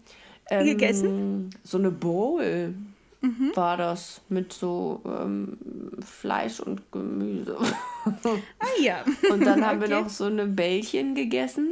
[0.50, 1.50] Ähm, gegessen?
[1.64, 2.74] So eine Bowl
[3.22, 3.50] Mhm.
[3.54, 5.58] war das mit so ähm,
[6.00, 7.58] Fleisch und Gemüse.
[7.58, 9.04] ah ja.
[9.30, 9.96] Und dann haben wir Okay.
[9.98, 10.02] Mhm.
[10.04, 11.68] noch so eine Bällchen gegessen.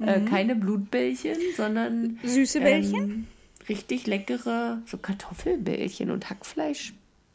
[0.00, 2.94] Äh, keine Blutbällchen, sondern Süße Bällchen?
[3.00, 3.26] ähm,
[3.70, 6.28] richtig leckere so Kartoffelbällchen und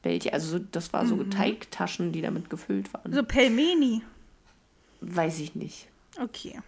[0.07, 0.33] Hackfleischbällchen.
[0.33, 3.11] Also so, das war so Teigtaschen, die damit gefüllt waren.
[3.11, 3.15] Mhm.
[3.15, 4.01] So Pelmeni.
[5.01, 5.87] Weiß ich nicht.
[6.21, 6.59] Okay.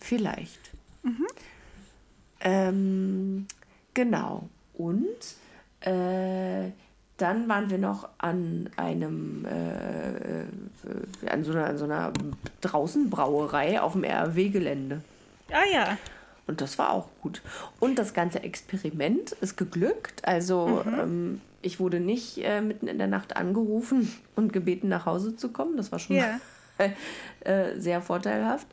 [0.00, 0.70] Vielleicht.
[2.40, 3.46] Ähm,
[3.94, 4.48] genau.
[4.74, 5.06] Und
[5.80, 6.70] äh,
[7.16, 10.44] dann waren wir noch an einem, äh,
[11.30, 12.12] an, so einer, an so einer
[12.60, 15.02] Draußenbrauerei auf dem RW-Gelände.
[15.50, 15.96] Ah ja.
[16.48, 17.42] Und das war auch gut.
[17.80, 20.24] Und das ganze Experiment ist geglückt.
[20.26, 21.00] Also Mhm.
[21.00, 25.50] ähm, ich wurde nicht äh, mitten in der Nacht angerufen und gebeten, nach Hause zu
[25.50, 25.76] kommen.
[25.76, 26.38] Das war schon Ja.
[27.40, 28.68] äh, sehr vorteilhaft.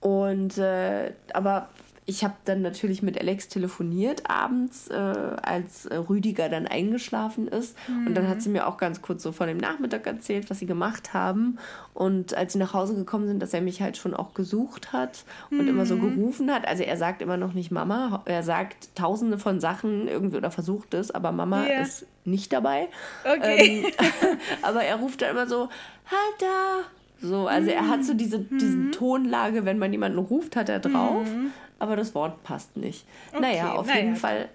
[0.00, 1.68] Und äh, aber
[2.04, 7.76] ich habe dann natürlich mit Alex telefoniert abends, äh, als äh, Rüdiger dann eingeschlafen ist.
[7.88, 8.08] Mhm.
[8.08, 10.66] Und dann hat sie mir auch ganz kurz so von dem Nachmittag erzählt, was sie
[10.66, 11.58] gemacht haben.
[11.94, 15.24] Und als sie nach Hause gekommen sind, dass er mich halt schon auch gesucht hat
[15.50, 15.68] und mhm.
[15.68, 16.16] immer so mhm.
[16.16, 16.66] gerufen hat.
[16.66, 18.22] Also er sagt immer noch nicht Mama.
[18.24, 21.82] Er sagt tausende von Sachen irgendwie oder versucht es, aber Mama yeah.
[21.82, 22.88] ist nicht dabei.
[23.24, 23.84] Okay.
[23.86, 23.92] Ähm,
[24.62, 25.68] aber er ruft dann immer so,
[26.06, 26.80] halt da.
[27.24, 28.58] So, also er hat so diese mhm.
[28.58, 31.24] diesen Tonlage, wenn man jemanden ruft, hat er drauf.
[31.24, 31.52] Mhm
[31.82, 33.04] aber das Wort passt nicht.
[33.32, 34.00] Okay, naja, auf naja.
[34.00, 34.48] jeden Fall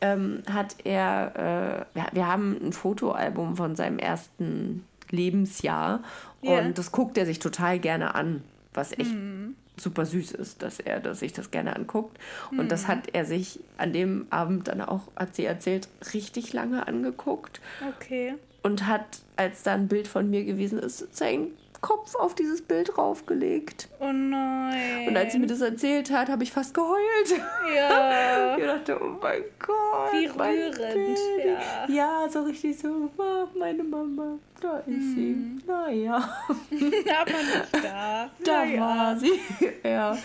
[0.00, 6.04] ähm, hat er, äh, wir, wir, haben ein Fotoalbum von seinem ersten Lebensjahr
[6.44, 6.60] yeah.
[6.60, 9.56] und das guckt er sich total gerne an, was echt mm.
[9.76, 12.16] super süß ist, dass er dass sich das gerne anguckt.
[12.52, 12.68] Und mm.
[12.68, 12.88] das mhm.
[12.88, 17.60] hat er sich an dem Abend dann auch, hat sie erzählt, richtig lange angeguckt.
[17.96, 18.34] Okay.
[18.62, 21.48] Und hat, als da ein Bild von mir gewesen ist, sein
[21.80, 23.88] Kopf auf dieses Bild draufgelegt.
[24.00, 25.06] Oh nein.
[25.06, 27.40] Und als sie mir das erzählt hat, habe ich fast geheult.
[27.74, 28.56] Ja.
[28.58, 30.12] ich dachte, oh mein Gott.
[30.12, 31.18] Wie rührend.
[31.44, 31.86] Ja.
[31.88, 35.14] ja, so richtig so, oh, meine Mama, da ist hm.
[35.14, 35.66] sie.
[35.66, 36.16] Naja.
[36.16, 38.30] aber nicht da.
[38.44, 38.80] Da naja.
[38.80, 39.40] war sie.
[39.84, 40.18] ja.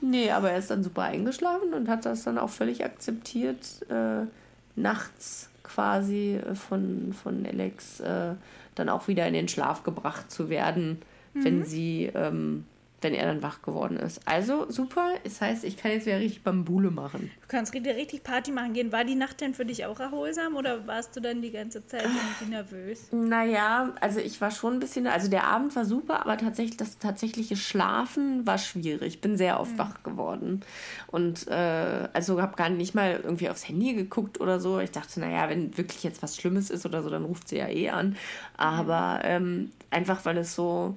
[0.00, 4.26] Nee, aber er ist dann super eingeschlafen und hat das dann auch völlig akzeptiert, äh,
[4.74, 8.00] nachts quasi von, von Alex.
[8.00, 8.34] Äh,
[8.78, 11.00] dann auch wieder in den Schlaf gebracht zu werden,
[11.34, 11.44] mhm.
[11.44, 12.64] wenn sie ähm,
[13.00, 14.20] wenn er dann wach geworden ist.
[14.26, 17.30] Also super, das heißt, ich kann jetzt wieder richtig Bambule machen.
[17.42, 18.90] Du kannst richtig Party machen gehen.
[18.90, 22.04] War die Nacht denn für dich auch erholsam oder warst du dann die ganze Zeit
[22.04, 23.08] irgendwie nervös?
[23.12, 26.98] Naja, also ich war schon ein bisschen, also der Abend war super, aber tatsächlich das
[26.98, 29.14] tatsächliche Schlafen war schwierig.
[29.14, 29.78] Ich bin sehr oft mhm.
[29.78, 30.62] wach geworden
[31.06, 34.80] und äh, also habe gar nicht mal irgendwie aufs Handy geguckt oder so.
[34.80, 37.68] Ich dachte, naja, wenn wirklich jetzt was Schlimmes ist oder so, dann ruft sie ja
[37.68, 38.16] eh an.
[38.56, 40.96] Aber ähm, einfach, weil es so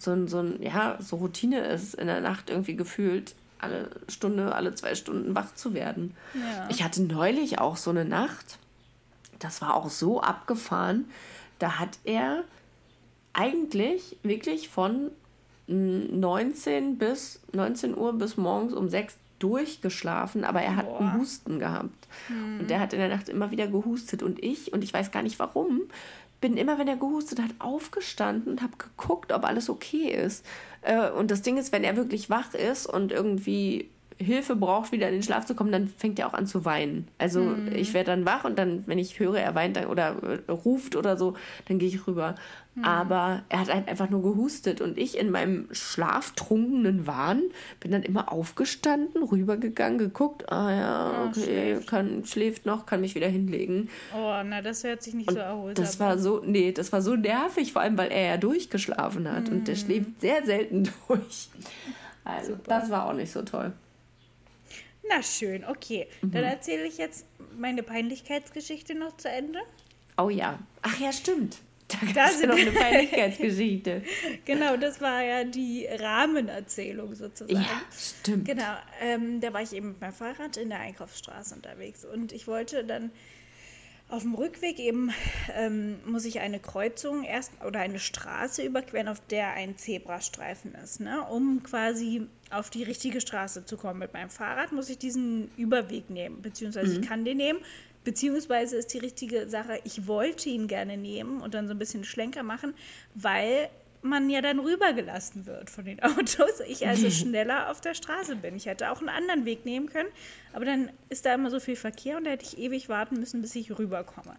[0.00, 4.54] so ein, so ein, ja, so Routine ist, in der Nacht irgendwie gefühlt alle Stunde,
[4.54, 6.16] alle zwei Stunden wach zu werden.
[6.34, 6.68] Ja.
[6.70, 8.58] Ich hatte neulich auch so eine Nacht,
[9.38, 11.04] das war auch so abgefahren,
[11.58, 12.44] da hat er
[13.34, 15.10] eigentlich wirklich von
[15.66, 21.00] 19 bis 19 Uhr bis morgens um 6 durchgeschlafen, aber er hat Boah.
[21.00, 22.08] einen Husten gehabt.
[22.26, 22.60] Hm.
[22.60, 24.22] Und der hat in der Nacht immer wieder gehustet.
[24.22, 25.82] Und ich, und ich weiß gar nicht warum,
[26.40, 30.44] bin immer, wenn er gehustet hat, aufgestanden und habe geguckt, ob alles okay ist.
[30.82, 35.08] Äh, und das Ding ist, wenn er wirklich wach ist und irgendwie Hilfe braucht, wieder
[35.08, 37.08] in den Schlaf zu kommen, dann fängt er auch an zu weinen.
[37.18, 37.72] Also mhm.
[37.74, 41.16] ich werde dann wach und dann, wenn ich höre, er weint oder äh, ruft oder
[41.16, 41.34] so,
[41.68, 42.34] dann gehe ich rüber.
[42.74, 42.84] Mhm.
[42.84, 47.42] Aber er hat halt einfach nur gehustet und ich in meinem schlaftrunkenen Wahn
[47.80, 51.88] bin dann immer aufgestanden, rübergegangen, geguckt, ah ja, okay, schläft.
[51.88, 53.88] Kann, schläft noch, kann mich wieder hinlegen.
[54.14, 57.02] Oh, na, das hört sich nicht und so erholsam Das war so, nee, das war
[57.02, 59.58] so nervig, vor allem, weil er ja durchgeschlafen hat mhm.
[59.58, 59.80] und der mhm.
[59.80, 61.48] schläft sehr selten durch.
[62.24, 62.62] Also, Super.
[62.68, 63.72] das war auch nicht so toll.
[65.08, 66.06] Na schön, okay.
[66.22, 66.30] Mhm.
[66.32, 69.60] Dann erzähle ich jetzt meine Peinlichkeitsgeschichte noch zu Ende.
[70.16, 70.58] Oh ja.
[70.82, 71.58] Ach ja, stimmt.
[72.14, 74.02] Da ist ja noch eine Peinlichkeitsgeschichte.
[74.44, 77.60] genau, das war ja die Rahmenerzählung sozusagen.
[77.60, 78.46] Ja, stimmt.
[78.46, 82.46] Genau, ähm, da war ich eben mit meinem Fahrrad in der Einkaufsstraße unterwegs und ich
[82.46, 83.10] wollte dann
[84.10, 85.10] auf dem Rückweg eben
[85.54, 91.00] ähm, muss ich eine Kreuzung erst oder eine Straße überqueren, auf der ein Zebrastreifen ist.
[91.00, 91.22] Ne?
[91.30, 96.10] Um quasi auf die richtige Straße zu kommen mit meinem Fahrrad, muss ich diesen Überweg
[96.10, 97.02] nehmen, beziehungsweise mhm.
[97.02, 97.60] ich kann den nehmen.
[98.02, 102.04] Beziehungsweise ist die richtige Sache, ich wollte ihn gerne nehmen und dann so ein bisschen
[102.04, 102.72] Schlenker machen,
[103.14, 103.68] weil
[104.02, 106.60] man ja dann rübergelassen wird von den Autos.
[106.66, 108.56] Ich also schneller auf der Straße bin.
[108.56, 110.08] Ich hätte auch einen anderen Weg nehmen können,
[110.52, 113.42] aber dann ist da immer so viel Verkehr und da hätte ich ewig warten müssen,
[113.42, 114.36] bis ich rüberkomme.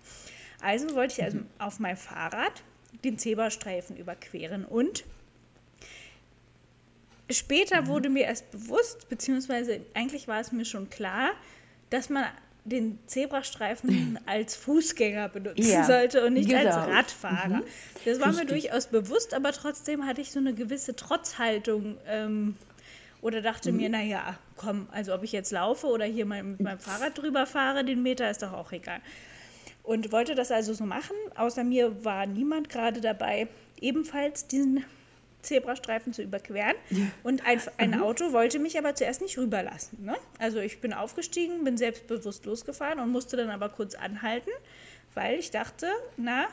[0.61, 1.47] Also wollte ich also mhm.
[1.59, 2.63] auf meinem Fahrrad
[3.03, 5.03] den Zebrastreifen überqueren und
[7.29, 7.87] später mhm.
[7.87, 11.31] wurde mir erst bewusst, beziehungsweise eigentlich war es mir schon klar,
[11.89, 12.25] dass man
[12.63, 16.69] den Zebrastreifen als Fußgänger benutzen ja, sollte und nicht genau.
[16.69, 17.57] als Radfahrer.
[17.57, 17.63] Mhm.
[18.05, 18.43] Das war Richtig.
[18.43, 22.55] mir durchaus bewusst, aber trotzdem hatte ich so eine gewisse Trotzhaltung ähm,
[23.21, 23.77] oder dachte mhm.
[23.77, 27.45] mir, naja, komm, also ob ich jetzt laufe oder hier mal mit meinem Fahrrad drüber
[27.45, 29.01] fahre, den Meter ist doch auch egal.
[29.83, 31.15] Und wollte das also so machen.
[31.35, 33.47] Außer mir war niemand gerade dabei,
[33.79, 34.85] ebenfalls diesen
[35.41, 36.75] Zebrastreifen zu überqueren.
[37.23, 38.03] Und ein, ein mhm.
[38.03, 40.03] Auto wollte mich aber zuerst nicht rüberlassen.
[40.03, 40.15] Ne?
[40.39, 44.51] Also ich bin aufgestiegen, bin selbstbewusst losgefahren und musste dann aber kurz anhalten,
[45.13, 46.47] weil ich dachte, na,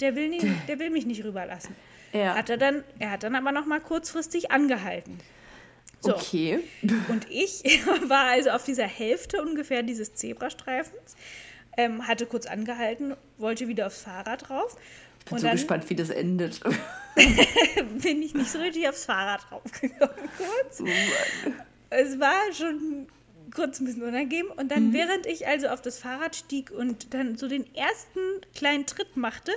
[0.00, 1.74] der will, nie, der will mich nicht rüberlassen.
[2.12, 2.34] Ja.
[2.34, 5.18] Hat er, dann, er hat dann aber noch mal kurzfristig angehalten.
[6.00, 6.16] So.
[6.16, 6.58] Okay.
[7.08, 7.62] Und ich
[8.08, 11.16] war also auf dieser Hälfte ungefähr dieses Zebrastreifens,
[11.76, 14.76] ähm, hatte kurz angehalten, wollte wieder aufs Fahrrad drauf
[15.22, 16.60] ich bin und so dann, gespannt, wie das endet.
[18.02, 20.80] bin ich nicht so richtig aufs Fahrrad draufgekommen kurz.
[20.84, 21.50] Oh
[21.90, 23.06] es war schon
[23.54, 24.46] kurz ein bisschen unangenehm.
[24.56, 24.92] Und dann, Mhm.
[24.94, 28.20] während ich also auf das Fahrrad stieg und dann so den ersten
[28.54, 29.52] kleinen Tritt machte,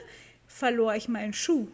[0.48, 1.68] verlor ich meinen Schuh.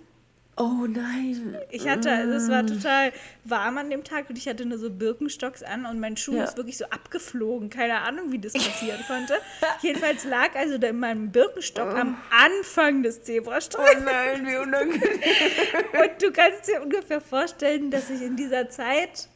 [0.64, 1.58] Oh nein.
[1.72, 2.52] Ich hatte, also es Mm.
[2.52, 3.12] war total
[3.46, 6.44] warm an dem Tag und ich hatte nur so Birkenstocks an und mein Schuh Ja.
[6.44, 7.72] ist wirklich so abgeflogen.
[7.72, 9.34] Keine Ahnung, wie das passieren konnte.
[9.82, 14.06] Jedenfalls lag also da in meinem Birkenstock am Anfang des Oh Zebrastreifens.
[14.06, 15.02] nein, wie unangenehm.
[15.94, 19.31] Und du kannst dir ungefähr vorstellen, dass sich in dieser Zeit Oh, ich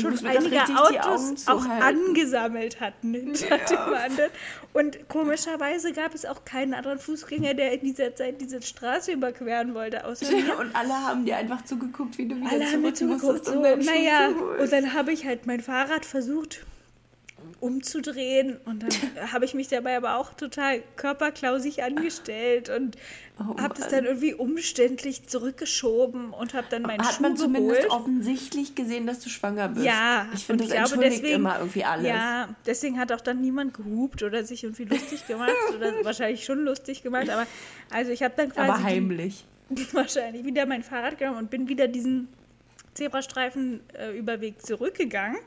[0.00, 4.30] schon einige Autos auch angesammelt hatten hinter dem anderen.
[4.72, 9.74] Und komischerweise gab es auch keinen anderen Fußgänger, der in dieser Zeit diese Straße überqueren
[9.74, 10.58] wollte, außer mir.
[10.58, 13.92] Und alle haben dir einfach zugeguckt, wie du wieder Alle haben mir zugeguckt, musstest, so,
[13.92, 14.28] naja.
[14.58, 16.64] Und dann habe ich halt mein Fahrrad versucht
[17.60, 18.90] umzudrehen und dann
[19.32, 22.96] habe ich mich dabei aber auch total körperklausig angestellt und
[23.40, 27.82] Oh habe das dann irgendwie umständlich zurückgeschoben und habe dann meinen Hat Schuh man zumindest
[27.82, 27.92] geholt.
[27.92, 29.86] offensichtlich gesehen, dass du schwanger bist?
[29.86, 32.06] Ja, Ich finde, das glaube, entschuldigt deswegen- immer irgendwie alles.
[32.08, 36.64] Ja, deswegen hat auch dann niemand gehupt oder sich irgendwie lustig gemacht oder wahrscheinlich schon
[36.64, 37.46] lustig gemacht, aber
[37.90, 39.44] also ich habe dann quasi Aber heimlich.
[39.92, 42.26] wahrscheinlich wieder mein Fahrrad genommen und bin wieder diesen
[42.94, 45.38] Zebrastreifen äh, Überweg zurückgegangen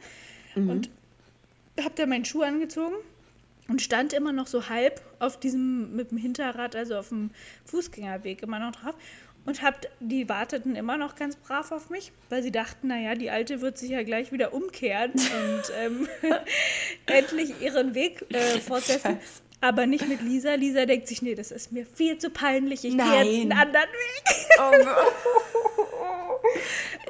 [0.56, 0.90] und
[1.80, 2.96] habe dann meinen Schuh angezogen
[3.72, 7.32] und stand immer noch so halb auf diesem mit dem Hinterrad, also auf dem
[7.66, 8.96] Fußgängerweg immer noch drauf
[9.46, 13.32] und hab, die warteten immer noch ganz brav auf mich, weil sie dachten, naja, die
[13.32, 16.08] Alte wird sich ja gleich wieder umkehren und ähm,
[17.08, 19.20] endlich ihren Weg äh, fortsetzen.
[19.64, 20.56] Aber nicht mit Lisa.
[20.56, 22.84] Lisa denkt sich, nee, das ist mir viel zu peinlich.
[22.84, 24.48] Ich gehe jetzt einen anderen Weg.
[24.58, 25.14] Oh Gott.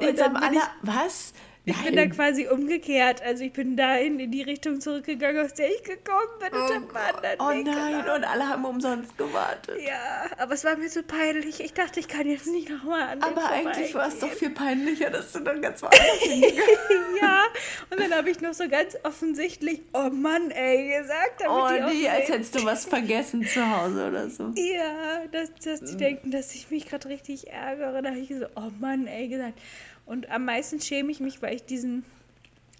[0.00, 0.60] Jetzt dann haben alle.
[0.82, 1.32] Was?
[1.64, 3.22] Ich bin dann quasi umgekehrt.
[3.22, 6.96] Also ich bin dahin in die Richtung zurückgegangen, aus der ich gekommen bin und hab
[6.96, 9.80] einen anderen oh Weg nein, und alle haben umsonst gewartet.
[9.80, 11.60] Ja, aber es war mir so peinlich.
[11.60, 15.10] Ich dachte, ich kann jetzt nicht nochmal an Aber eigentlich war es doch viel peinlicher,
[15.10, 17.44] dass du dann ganz woanders hingegangen Ja,
[17.90, 21.42] und dann habe ich noch so ganz offensichtlich, oh Mann, ey, gesagt.
[21.42, 24.52] Damit Oh nee, als hättest du was vergessen zu Hause oder so.
[24.56, 28.02] Ja, dass, dass die denken, dass ich mich gerade richtig ärgere.
[28.02, 29.60] Da habe ich so, oh Mann, ey, gesagt.
[30.06, 32.04] Und am meisten schäme ich mich, weil ich diesen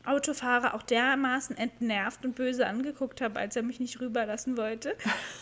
[0.04, 4.96] Autofahrer auch dermaßen entnervt und böse angeguckt habe, als er mich nicht rüberlassen wollte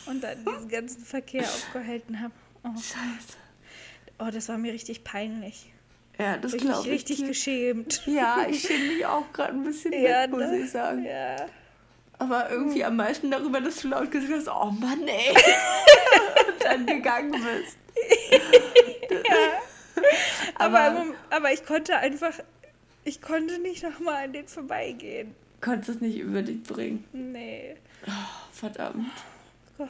[0.06, 2.34] und dann diesen ganzen Verkehr aufgehalten habe.
[2.64, 3.38] Oh, Scheiße.
[4.18, 5.72] oh, das war mir richtig peinlich.
[6.18, 6.92] Ja, das Hab ich mich glaube ich.
[6.94, 7.26] richtig dir.
[7.28, 8.02] geschämt.
[8.06, 10.58] Ja, ich schäme mich auch gerade ein bisschen Ja, mit, muss ne?
[10.58, 11.04] ich sagen.
[11.06, 11.36] Ja.
[12.18, 15.30] Aber irgendwie am meisten darüber, dass du laut gesagt hast, oh Mann, ey.
[16.52, 17.78] Und dann gegangen bist.
[19.30, 19.59] Aber,
[20.60, 22.32] Aber, aber, aber ich konnte einfach,
[23.04, 25.34] ich konnte nicht nochmal an den vorbeigehen.
[25.60, 27.04] konntest es nicht über dich bringen.
[27.12, 27.76] Nee.
[28.52, 29.06] Verdammt.
[29.78, 29.88] Gott.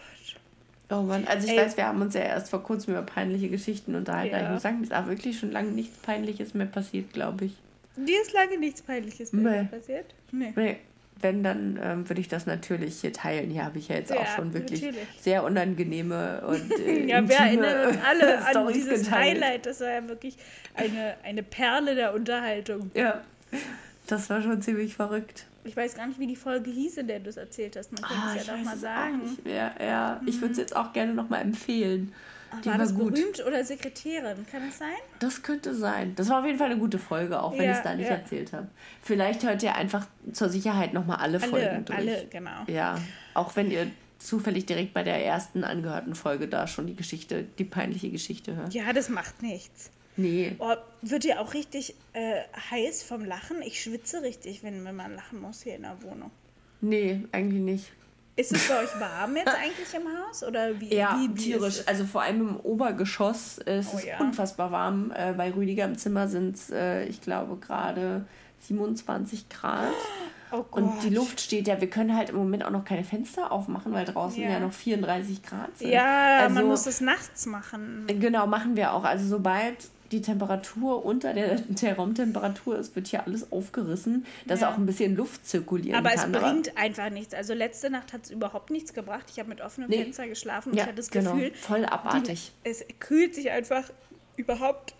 [0.92, 1.59] Oh Mann, also ich Ey.
[1.64, 4.35] weiß, wir haben uns ja erst vor kurzem über peinliche Geschichten unterhalten.
[4.35, 4.42] Ja.
[4.44, 7.52] Ich muss sagen, mir ist auch wirklich schon lange nichts Peinliches mehr passiert, glaube ich.
[7.96, 9.68] Dir ist lange nichts Peinliches mehr Nee.
[9.68, 10.14] passiert?
[10.33, 10.52] Nee.
[10.56, 10.78] Nee,
[11.22, 13.50] wenn, dann ähm, würde ich das natürlich hier teilen.
[13.50, 15.06] Hier habe ich ja jetzt auch Ja, schon wirklich natürlich.
[15.20, 19.42] sehr unangenehme und äh, Ja, wir erinnern uns alle an Storys dieses geteilt.
[19.42, 19.66] Highlight.
[19.66, 20.37] Das war ja wirklich
[20.74, 22.90] eine, eine Perle der Unterhaltung.
[22.94, 23.20] Ja,
[24.06, 25.44] das war schon ziemlich verrückt.
[25.64, 27.92] Ich weiß gar nicht, wie die Folge hieß, in der du es erzählt hast.
[27.92, 29.20] Man könnte Ah, es ja doch mal sagen.
[29.38, 29.74] auch mehr.
[29.78, 32.12] Ja, ich würde es jetzt auch gerne nochmal empfehlen.
[32.63, 33.15] Die war war, das gut.
[33.15, 34.47] berühmt oder Sekretärin?
[34.51, 34.89] Kann das sein?
[35.21, 36.15] Das könnte sein.
[36.17, 38.09] Das war auf jeden Fall eine gute Folge, auch wenn Ja, ich es da nicht
[38.09, 38.17] ja.
[38.17, 38.69] erzählt habe.
[39.03, 41.99] Vielleicht hört ihr einfach zur Sicherheit nochmal alle, Alle, Folgen durch.
[41.99, 42.65] alle, genau.
[42.67, 42.99] Ja,
[43.35, 43.87] auch wenn ihr
[44.19, 48.75] zufällig direkt bei der ersten angehörten Folge da schon die Geschichte, die peinliche Geschichte hört.
[48.75, 49.91] Ja, das macht nichts.
[50.17, 50.57] Nee.
[50.59, 53.63] Oh, wird dir auch richtig äh, heiß vom Lachen?
[53.63, 56.31] Ich schwitze richtig, wenn, wenn man lachen muss hier in der Wohnung.
[56.83, 57.93] Nee, eigentlich nicht.
[58.37, 60.43] Ist es bei euch warm jetzt eigentlich im Haus?
[60.45, 61.83] Oder wie, Ja, wie, wie tierisch.
[61.87, 64.19] Also vor allem im Obergeschoss ist Oh es ja.
[64.21, 65.12] unfassbar warm.
[65.14, 68.25] Äh, bei Rüdiger im Zimmer sind es, äh, ich glaube, gerade
[68.61, 69.88] 27 Grad.
[70.53, 70.64] Oh.
[70.73, 73.93] Und die Luft steht ja, wir können halt im Moment auch noch keine Fenster aufmachen,
[73.93, 74.59] weil draußen ja, Ja.
[74.59, 75.90] noch 34 Grad sind.
[75.90, 78.05] Ja, man Also- muss es nachts machen.
[78.09, 79.05] Genau, machen wir auch.
[79.05, 79.77] Also sobald
[80.12, 84.70] die Temperatur unter der, der Raumtemperatur ist, wird hier alles aufgerissen, dass Ja.
[84.73, 86.33] auch ein bisschen Luft zirkulieren Aber es kann.
[86.33, 87.35] bringt einfach nichts.
[87.35, 89.27] Also letzte Nacht hat es überhaupt nichts gebracht.
[89.31, 90.03] Ich habe mit offenem Nee.
[90.03, 92.53] Fenster geschlafen und ja, ich hatte das genau, Gefühl, voll abartig.
[92.64, 93.85] es kühlt sich einfach
[94.37, 94.94] überhaupt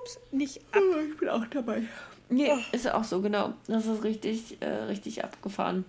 [0.00, 0.82] ups, nicht ab.
[1.10, 1.82] Ich bin auch dabei.
[2.30, 2.58] Nee, Oh.
[2.72, 3.52] ist auch so, genau.
[3.66, 5.84] Das ist richtig, äh, richtig abgefahren.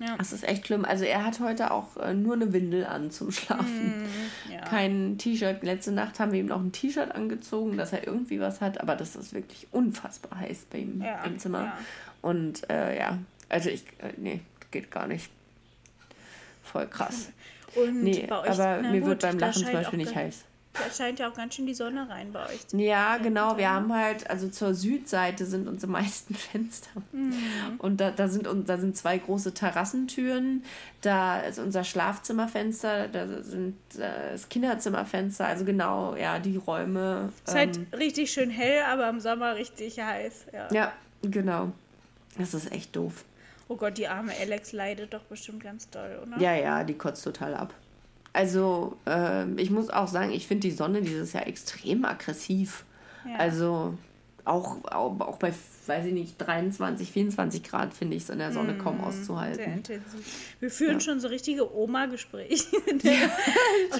[0.00, 0.16] Ja.
[0.16, 0.84] Das ist echt schlimm.
[0.84, 4.02] Also er hat heute auch äh, nur eine Windel an zum Schlafen.
[4.02, 4.60] Mm, Ja.
[4.62, 5.62] Kein T-Shirt.
[5.62, 8.80] Letzte Nacht haben wir ihm noch ein T-Shirt angezogen, dass er irgendwie was hat.
[8.80, 11.64] Aber das ist wirklich unfassbar heiß bei ihm Ja, im Zimmer.
[11.64, 11.78] ja.
[12.22, 13.18] Und äh, ja,
[13.50, 15.30] also ich, äh, nee, geht gar nicht.
[16.62, 17.30] Voll krass.
[17.76, 20.44] Und Nee, bei euch, aber mir gut, wird beim Lachen zum Beispiel nicht heiß.
[20.72, 22.60] Da scheint ja auch ganz schön die Sonne rein bei euch.
[22.72, 23.56] Ja, genau.
[23.56, 27.02] Wir haben halt, also zur Südseite sind unsere meisten Fenster.
[27.10, 27.34] Mhm.
[27.78, 30.62] Und da, da, sind, da sind zwei große Terrassentüren.
[31.00, 35.44] Da ist unser Schlafzimmerfenster, da sind das Kinderzimmerfenster.
[35.46, 37.32] Also genau, ja, die Räume.
[37.44, 40.46] Es ist halt ähm, richtig schön hell, aber im Sommer richtig heiß.
[40.52, 40.68] Ja.
[40.72, 41.72] ja, genau.
[42.38, 43.24] Das ist echt doof.
[43.66, 46.40] Oh Gott, die arme Alex leidet doch bestimmt ganz doll, oder?
[46.40, 47.74] Ja, ja, die kotzt total ab.
[48.32, 52.84] Also, ähm, ich muss auch sagen, ich finde die Sonne dieses Jahr extrem aggressiv.
[53.26, 53.36] Ja.
[53.36, 53.94] Also,
[54.44, 55.52] auch, auch, auch bei,
[55.90, 59.72] weiß ich nicht, 23, 24 Grad finde ich es in der Sonne kaum Sehr auszuhalten.
[59.72, 60.54] intensiv.
[60.60, 61.00] Wir führen Ja.
[61.00, 62.64] schon so richtige Oma-Gespräche.
[62.90, 63.10] Und die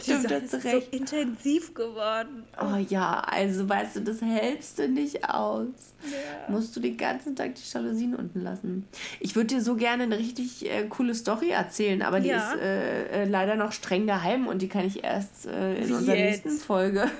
[0.00, 0.90] stimmt, hast ist recht.
[0.92, 2.44] so intensiv geworden.
[2.60, 5.66] Oh ja, also weißt du, das hältst du nicht aus.
[6.04, 6.50] Ja.
[6.52, 8.86] Musst du den ganzen Tag die Jalousien unten lassen.
[9.18, 12.52] Ich würde dir so gerne eine richtig äh, coole Story erzählen, aber die Ja.
[12.52, 15.92] ist äh, äh, leider noch streng geheim und die kann ich erst äh, in Wie
[15.92, 16.44] unserer jetzt?
[16.46, 17.10] nächsten Folge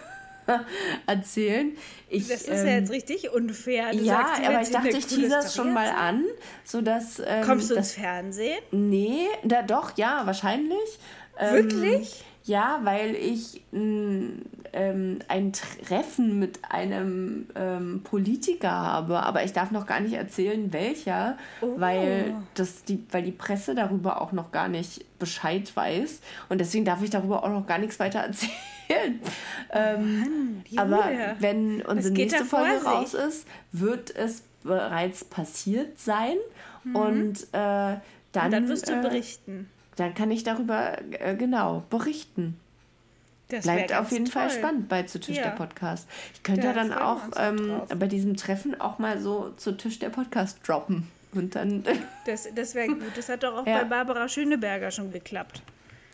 [1.06, 1.76] erzählen.
[2.08, 3.92] Ich, Das ist ähm, ja jetzt richtig unfair.
[3.92, 6.24] Du ja, sagst, aber ich dachte, ich teaser es Story schon mal an,
[6.64, 7.22] sodass.
[7.24, 8.58] Ähm, Kommst du ins das, Fernsehen?
[8.72, 10.98] Nee, da doch, ja, wahrscheinlich.
[11.38, 12.24] Ähm, Wirklich?
[12.44, 14.28] Ja, weil ich mh,
[14.72, 20.72] ähm, ein Treffen mit einem ähm, Politiker habe, aber ich darf noch gar nicht erzählen,
[20.72, 21.74] welcher, Oh.
[21.76, 26.20] weil, das die, weil die Presse darüber auch noch gar nicht Bescheid weiß.
[26.48, 28.52] Und deswegen darf ich darüber auch noch gar nichts weiter erzählen.
[29.72, 36.37] Ähm, aber Julia, wenn unsere nächste Folge raus ist, wird es bereits passiert sein.
[36.94, 38.00] Und äh, dann,
[38.33, 38.44] Mhm.
[38.44, 39.68] Und dann wirst du äh, berichten.
[39.96, 42.59] dann kann ich darüber äh, genau berichten.
[43.48, 44.59] Das Bleibt auf jeden Fall toll.
[44.59, 45.42] spannend bei Zu Tisch Ja.
[45.42, 46.09] der Podcast.
[46.35, 50.11] Ich könnte ja dann auch ähm, bei diesem Treffen auch mal so Zu Tisch der
[50.11, 51.09] Podcast droppen.
[51.33, 51.83] Und dann.
[52.26, 53.03] Das, das wäre gut.
[53.16, 53.79] Das hat doch auch Ja.
[53.79, 55.62] bei Barbara Schöneberger schon geklappt.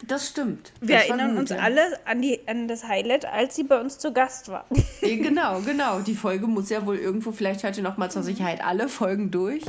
[0.06, 0.72] Das stimmt.
[0.80, 1.56] Wir Das erinnern uns ja.
[1.56, 4.66] alle an, die, an das Highlight, als sie bei uns zu Gast war.
[5.00, 6.00] Ja, Genau, genau.
[6.00, 8.26] Die Folge muss ja wohl irgendwo, vielleicht heute noch mal zur Mhm.
[8.26, 9.62] Sicherheit alle Folgen durch.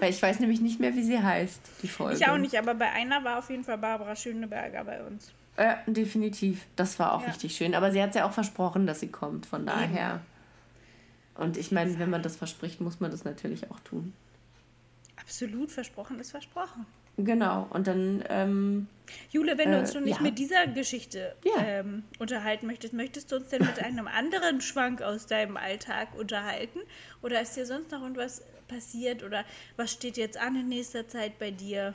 [0.00, 2.16] Weil ich weiß nämlich nicht mehr, wie sie heißt, die Folge.
[2.16, 5.30] Ich auch nicht, aber bei einer war auf jeden Fall Barbara Schöneberger bei uns.
[5.56, 6.64] Äh, definitiv.
[6.76, 7.28] Das war auch Ja.
[7.28, 7.74] richtig schön.
[7.74, 9.44] Aber sie hat ja auch versprochen, dass sie kommt.
[9.46, 10.20] Von daher.
[11.36, 14.14] Und ich meine, wenn man das verspricht, muss man das natürlich auch tun.
[15.20, 16.86] Absolut versprochen ist versprochen.
[17.16, 17.66] Genau.
[17.70, 18.88] Und dann, ähm,
[19.30, 20.22] Jule, wenn du Äh, uns schon nicht ja.
[20.22, 21.52] mit dieser Geschichte Ja.
[21.62, 26.80] ähm, unterhalten möchtest, möchtest du uns denn mit einem anderen Schwank aus deinem Alltag unterhalten?
[27.22, 29.22] Oder ist dir sonst noch irgendwas passiert?
[29.22, 29.44] Oder
[29.76, 31.94] was steht jetzt an in nächster Zeit bei dir?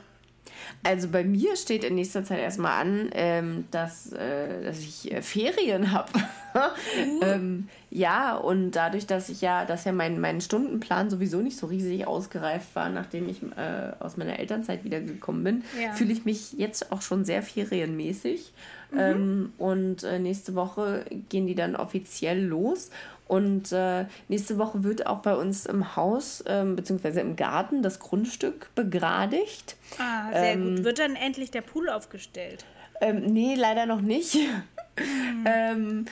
[0.82, 5.22] Also bei mir steht in nächster Zeit erstmal an, ähm, dass, äh, dass ich äh,
[5.22, 6.10] Ferien habe.
[7.22, 11.66] ähm, ja, und dadurch, dass ich ja, dass ja mein, mein Stundenplan sowieso nicht so
[11.66, 15.92] riesig ausgereift war, nachdem ich äh, aus meiner Elternzeit wiedergekommen bin, Ja.
[15.92, 18.52] fühle ich mich jetzt auch schon sehr ferienmäßig.
[18.96, 22.90] Ähm, und äh, nächste Woche gehen die dann offiziell los.
[23.30, 28.00] Und äh, nächste Woche wird auch bei uns im Haus ähm, beziehungsweise im Garten das
[28.00, 29.76] Grundstück begradigt.
[29.98, 30.84] Ah, sehr Ähm, gut.
[30.84, 32.64] Wird dann endlich der Pool aufgestellt?
[33.00, 34.36] Ähm, nee, leider noch nicht.
[35.44, 36.06] ähm,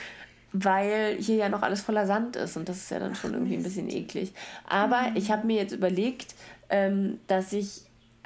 [0.53, 3.55] weil hier ja noch alles voller Sand ist und das ist ja dann schon irgendwie
[3.55, 4.31] ein bisschen eklig.
[4.65, 6.35] Aber ich habe mir jetzt überlegt,
[6.69, 7.81] ähm, dass ich,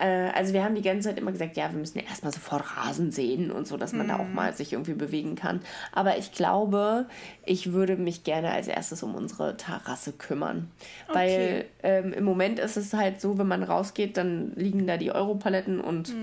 [0.06, 3.12] also wir haben die ganze Zeit immer gesagt, ja, wir müssen ja erstmal sofort Rasen
[3.12, 5.62] sehen und so, dass man da auch mal sich irgendwie bewegen kann.
[5.92, 7.06] Aber ich glaube,
[7.46, 10.72] ich würde mich gerne als erstes um unsere Terrasse kümmern.
[11.12, 15.12] Weil ähm, im Moment ist es halt so, wenn man rausgeht, dann liegen da die
[15.12, 16.14] Europaletten und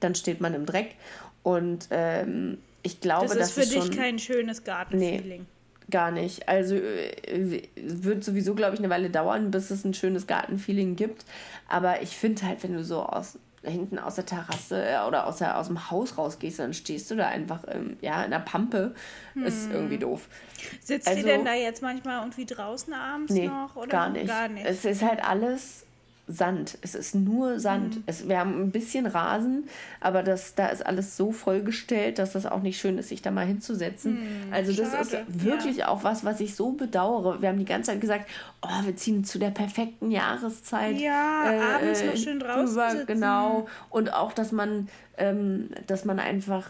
[0.00, 0.94] dann steht man im Dreck.
[1.42, 5.46] Und ähm, ich glaube, Das das ist für ist dich schon kein schönes Gartenfeeling.
[5.90, 6.48] Gar nicht.
[6.48, 10.96] Also äh, es wird sowieso, glaube ich, eine Weile dauern, bis es ein schönes Gartenfeeling
[10.96, 11.24] gibt.
[11.68, 15.38] Aber ich finde halt, wenn du so aus hinten aus der Terrasse äh, oder aus,
[15.38, 18.94] der, aus dem Haus rausgehst, dann stehst du da einfach ähm, ja, in der Pampe.
[19.34, 20.28] Ist irgendwie doof.
[20.80, 23.74] Sitzt Also- ihr denn da jetzt manchmal irgendwie draußen abends Nee, noch?
[23.76, 23.88] Oder?
[23.88, 24.28] gar nicht.
[24.28, 24.66] Gar nicht.
[24.66, 25.85] Es ist halt alles
[26.28, 26.76] Sand.
[26.82, 27.96] Es ist nur Sand.
[27.98, 28.02] Mhm.
[28.06, 29.68] Es, wir haben ein bisschen Rasen,
[30.00, 33.30] aber das, da ist alles so vollgestellt, dass das auch nicht schön ist, sich da
[33.30, 34.18] mal hinzusetzen.
[34.50, 35.16] also das ist Mhm.
[35.18, 35.24] schade.
[35.28, 37.40] wirklich auch was, was ich so bedauere.
[37.40, 38.28] Wir haben die ganze Zeit gesagt,
[38.62, 40.96] oh, wir ziehen zu der perfekten Jahreszeit.
[40.98, 43.06] Ja, abends noch schön draußen sitzen.
[43.06, 43.66] Genau.
[43.90, 46.68] Und auch, dass man, ähm, dass man einfach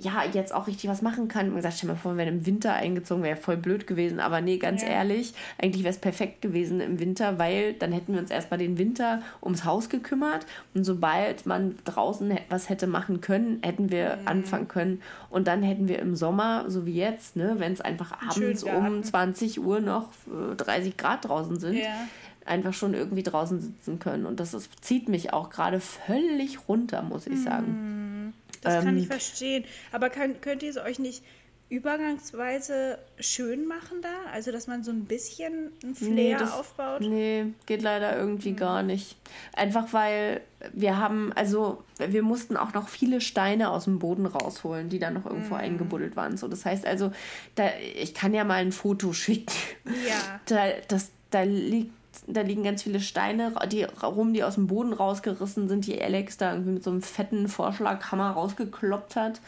[0.00, 1.46] ja, jetzt auch richtig was machen kann.
[1.48, 4.20] Man gesagt, stell mal vor, wir wären im Winter eingezogen, wäre voll blöd gewesen.
[4.20, 4.88] Aber nee, ganz Ja.
[4.88, 8.76] ehrlich, eigentlich wäre es perfekt gewesen im Winter, weil dann hätten wir uns erstmal den
[8.76, 10.46] Winter ums Haus gekümmert.
[10.74, 14.28] Und sobald man draußen was hätte machen können, hätten wir Mhm.
[14.28, 15.02] anfangen können.
[15.30, 18.70] Und dann hätten wir im Sommer, so wie jetzt, ne, wenn es einfach abends um
[18.70, 19.04] Garten.
[19.04, 21.94] 20 Uhr noch äh, 30 Grad draußen sind, Ja.
[22.44, 24.26] einfach schon irgendwie draußen sitzen können.
[24.26, 28.34] Und das ist, zieht mich auch gerade völlig runter, muss ich sagen.
[28.62, 29.64] Das kann Ähm, ich verstehen.
[29.92, 31.22] Aber kann, könnt ihr es euch nicht
[31.70, 34.30] übergangsweise schön machen da?
[34.32, 37.00] Also, dass man so ein bisschen ein Flair Nee, das- aufbaut?
[37.02, 39.16] Nee, geht leider irgendwie gar nicht.
[39.54, 40.40] Einfach weil
[40.72, 45.14] wir haben, also wir mussten auch noch viele Steine aus dem Boden rausholen, die dann
[45.14, 46.36] noch irgendwo eingebuddelt waren.
[46.36, 47.12] So, das heißt also,
[47.54, 47.68] da,
[48.00, 49.52] ich kann ja mal ein Foto schicken.
[50.08, 50.40] Ja.
[50.46, 51.92] Da, das, da liegt
[52.28, 56.36] da liegen ganz viele Steine die rum, die aus dem Boden rausgerissen sind, die Alex
[56.36, 59.40] da irgendwie mit so einem fetten Vorschlaghammer rausgekloppt hat.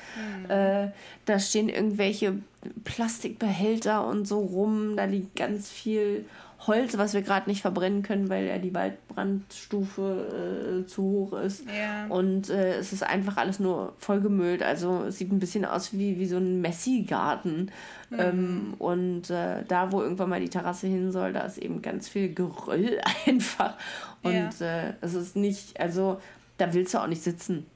[0.48, 0.88] Äh,
[1.26, 2.38] da stehen irgendwelche
[2.84, 4.96] Plastikbehälter und so rum.
[4.96, 6.24] Da liegt ganz viel
[6.66, 11.64] Holz, was wir gerade nicht verbrennen können, weil ja die Waldbrandstufe äh, zu hoch ist.
[11.66, 12.06] Ja.
[12.08, 14.62] Und äh, es ist einfach alles nur vollgemüllt.
[14.62, 17.70] Also es sieht ein bisschen aus wie, wie so ein Messi-Garten.
[18.16, 22.08] Ähm, und äh, da, wo irgendwann mal die Terrasse hin soll, da ist eben ganz
[22.08, 23.74] viel Geröll einfach.
[24.22, 26.20] Und äh, es ist nicht, also
[26.58, 27.66] da willst du auch nicht sitzen.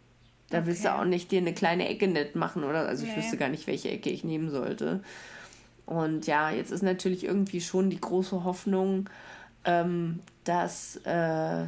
[0.51, 0.99] Da willst du Okay.
[1.01, 3.17] auch nicht dir eine kleine Ecke nett machen oder also ich Nee.
[3.17, 5.01] wüsste gar nicht, welche Ecke ich nehmen sollte.
[5.87, 9.09] Und ja, jetzt ist natürlich irgendwie schon die große Hoffnung,
[9.65, 11.67] ähm, dass äh,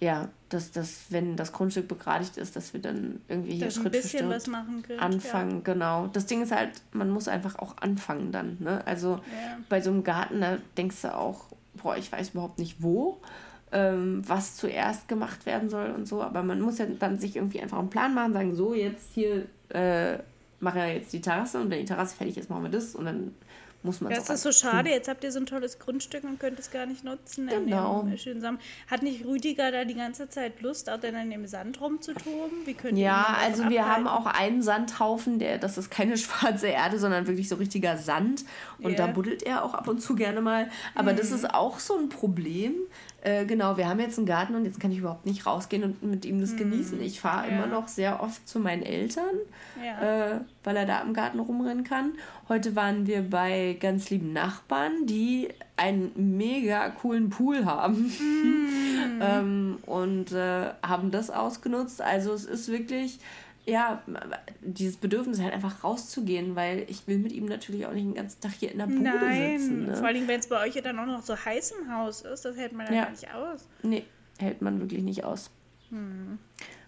[0.00, 3.82] ja, dass, dass wenn das Grundstück begradigt ist, dass wir dann irgendwie hier Dass ein
[3.82, 5.00] Schritt für bisschen Schritt machen könnt.
[5.00, 6.08] anfangen, genau.
[6.08, 8.56] Das Ding ist halt, man muss einfach auch anfangen dann.
[8.60, 8.82] Ne?
[8.86, 9.58] Also Ja.
[9.68, 13.20] bei so einem Garten, da denkst du auch, boah, ich weiß überhaupt nicht wo,
[13.72, 16.22] ähm, was zuerst gemacht werden soll und so.
[16.22, 19.46] Aber man muss ja dann sich irgendwie einfach einen Plan machen, sagen, so jetzt hier
[19.70, 20.18] äh,
[20.64, 23.04] mache ja jetzt die Terrasse und wenn die Terrasse fertig ist, machen wir das und
[23.04, 23.34] dann
[23.84, 26.40] muss man Ja, es ist so schade, jetzt habt ihr so ein tolles Grundstück und
[26.40, 27.48] könnt es gar nicht nutzen.
[27.48, 28.02] Genau.
[28.02, 28.58] dem schönen Sommer.
[28.90, 32.64] Hat nicht Rüdiger da die ganze Zeit Lust, auch dann in dem Sand rumzutoben?
[32.64, 36.98] Wie ihn Ja, also wir haben auch einen Sandhaufen, der, das ist keine schwarze Erde,
[36.98, 38.44] sondern wirklich so richtiger Sand.
[38.78, 38.96] Und Ja.
[38.96, 40.70] da buddelt er auch ab und zu gerne mal.
[40.94, 42.72] Aber das ist auch so ein Problem.
[43.24, 46.02] Äh, genau, wir haben jetzt einen Garten und jetzt kann ich überhaupt nicht rausgehen und
[46.02, 47.00] mit ihm das genießen.
[47.00, 47.56] Ich fahre Ja.
[47.56, 49.34] immer noch sehr oft zu meinen Eltern,
[49.82, 50.34] Ja.
[50.36, 52.12] äh, weil er da im Garten rumrennen kann.
[52.50, 58.12] Heute waren wir bei ganz lieben Nachbarn, die einen mega coolen Pool haben.
[59.20, 62.02] ähm, und äh, haben das ausgenutzt.
[62.02, 63.18] Also es ist wirklich,
[63.66, 64.02] ja,
[64.60, 68.40] dieses Bedürfnis halt einfach rauszugehen, weil ich will mit ihm natürlich auch nicht den ganzen
[68.40, 69.86] Tag hier in der Bude Nein, sitzen.
[69.86, 69.94] Ne?
[69.96, 72.44] vor allem, wenn es bei euch ja dann auch noch so heiß im Haus ist,
[72.44, 73.66] das hält man ja nicht aus.
[73.82, 74.04] Nee,
[74.38, 75.50] hält man wirklich nicht aus.
[75.90, 76.38] Hm.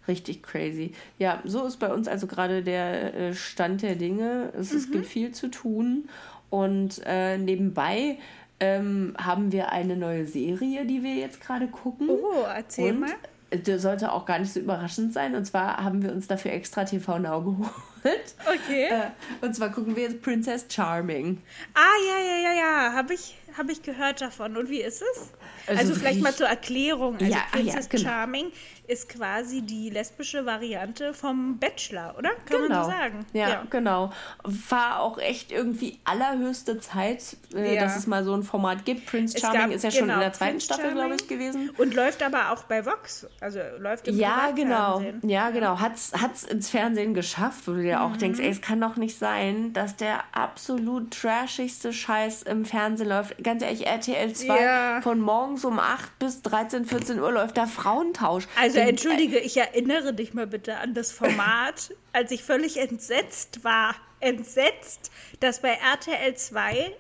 [0.09, 0.93] Richtig crazy.
[1.19, 4.53] Ja, so ist bei uns also gerade der äh, Stand der Dinge.
[4.57, 4.79] Es, Mhm.
[4.79, 6.09] es gibt viel zu tun.
[6.51, 8.19] Und äh, nebenbei
[8.61, 12.09] ähm, haben wir eine neue Serie, die wir jetzt gerade gucken.
[12.09, 13.11] Oh, erzähl Und mal.
[13.59, 15.35] Das sollte auch gar nicht so überraschend sein.
[15.35, 18.35] Und zwar haben wir uns dafür extra TV Now geholt.
[18.47, 18.89] Okay.
[18.91, 21.43] Äh, und zwar gucken wir jetzt Princess Charming.
[21.75, 22.93] Ah, ja, ja, ja, ja.
[22.93, 24.57] Habe ich, hab ich gehört davon.
[24.57, 25.31] Und wie ist es?
[25.67, 27.15] Also Also, vielleicht mal zur Erklärung.
[27.15, 28.03] Also Ja, ah, ja, Princess genau.
[28.11, 28.53] Charming
[28.89, 32.31] ist quasi die lesbische Variante vom Bachelor, oder?
[32.49, 33.27] Kann man so sagen.
[33.33, 34.13] Ja, genau.
[34.45, 37.83] War auch echt irgendwie allerhöchste Zeit, äh, Ja.
[37.83, 39.07] dass es mal so ein Format gibt.
[39.07, 41.27] Prince Es Charming gab- ist ja schon genau, in der zweiten Prince Staffel, glaube ich,
[41.27, 41.71] gewesen.
[41.79, 43.27] Und läuft aber auch bei Vox.
[43.41, 45.03] Also läuft im Ja, genau.
[45.23, 45.81] Ja, genau.
[45.81, 48.03] Hat's, hat's ins Fernsehen geschafft, wo du dir Mhm.
[48.03, 53.09] auch denkst, ey, es kann doch nicht sein, dass der absolut trashigste Scheiß im Fernsehen
[53.09, 53.43] läuft.
[53.47, 55.01] Ganz ehrlich, RTL 2 Ja.
[55.03, 58.49] von morgens um 8 bis 13, 14 Uhr läuft da Frauentausch.
[58.61, 63.63] Also Den- entschuldige, ich erinnere dich mal bitte an das Format, als ich völlig entsetzt
[63.63, 63.95] war.
[64.19, 66.93] Entsetzt, dass bei RTL 2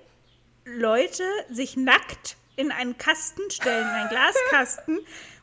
[0.64, 4.08] Leute sich nackt in einen Kasten stellen, einen
[4.52, 5.00] Glaskasten,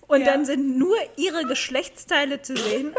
[0.08, 0.28] und Ja.
[0.28, 2.94] dann sind nur ihre Geschlechtsteile zu sehen.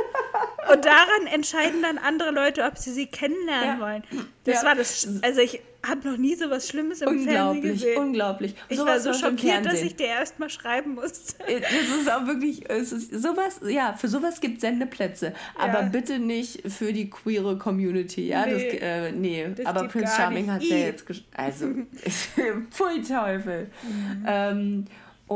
[0.73, 3.81] Und daran entscheiden dann andere Leute, ob sie sie kennenlernen Ja.
[3.81, 4.03] wollen.
[4.45, 4.69] Das Ja.
[4.69, 5.07] war das.
[5.23, 7.99] Also ich habe noch nie so was Schlimmes im Fernsehen Unglaublich, gesehen.
[7.99, 8.55] unglaublich.
[8.71, 9.87] Ich Sowas war so schockiert, dass Fernsehen.
[9.89, 11.35] ich dir erst mal schreiben musste.
[11.47, 15.35] Das ist auch wirklich, es ist sowas, ja, für sowas gibt Sendeplätze.
[15.59, 18.47] Aber bitte nicht für die queere Community, ja.
[18.47, 18.53] Nee.
[18.71, 19.47] das, äh, nee.
[19.55, 21.67] Das aber Prince Charming hat ja jetzt Also,
[22.71, 23.71] pfui Teufel.
[23.83, 24.25] Mhm.
[24.27, 24.85] Ähm,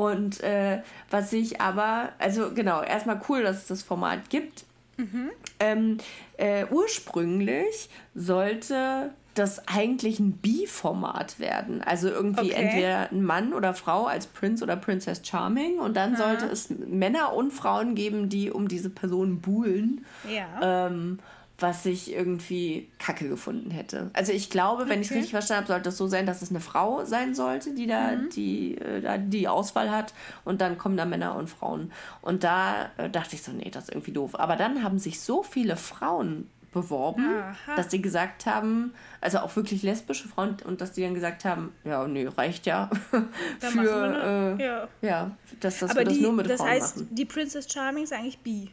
[0.07, 4.65] und äh, was ich aber, also genau, erstmal cool, dass es das Format gibt.
[4.97, 5.31] Mhm.
[5.61, 5.99] Ähm,
[6.37, 11.81] äh, ursprünglich sollte das eigentlich ein Bi-Format werden.
[11.83, 12.65] Also irgendwie Okay.
[12.65, 15.79] entweder ein Mann oder Frau als Prince oder Princess Charming.
[15.79, 20.05] Und dann sollte es Männer und Frauen geben, die um diese Person buhlen.
[20.29, 20.87] Ja.
[20.89, 21.21] Ähm,
[21.61, 24.11] was ich irgendwie kacke gefunden hätte.
[24.13, 25.19] Also ich glaube, wenn ich es Okay.
[25.19, 28.15] richtig verstanden habe, sollte es so sein, dass es eine Frau sein sollte, die da
[28.15, 31.93] die, äh, da die Auswahl hat und dann kommen da Männer und Frauen.
[32.23, 34.39] Und da äh, dachte ich so, nee, das ist irgendwie doof.
[34.39, 37.75] Aber dann haben sich so viele Frauen beworben, Aha.
[37.77, 41.73] dass die gesagt haben, also auch wirklich lesbische Frauen, und dass die dann gesagt haben,
[41.83, 42.89] ja, nee, reicht ja
[43.59, 44.89] für, äh, ja.
[45.01, 45.31] ja.
[45.61, 47.09] dass, dass Aber wir das die, nur mit das Frauen heißt, machen.
[47.11, 48.71] die Princess Charming ist eigentlich bi.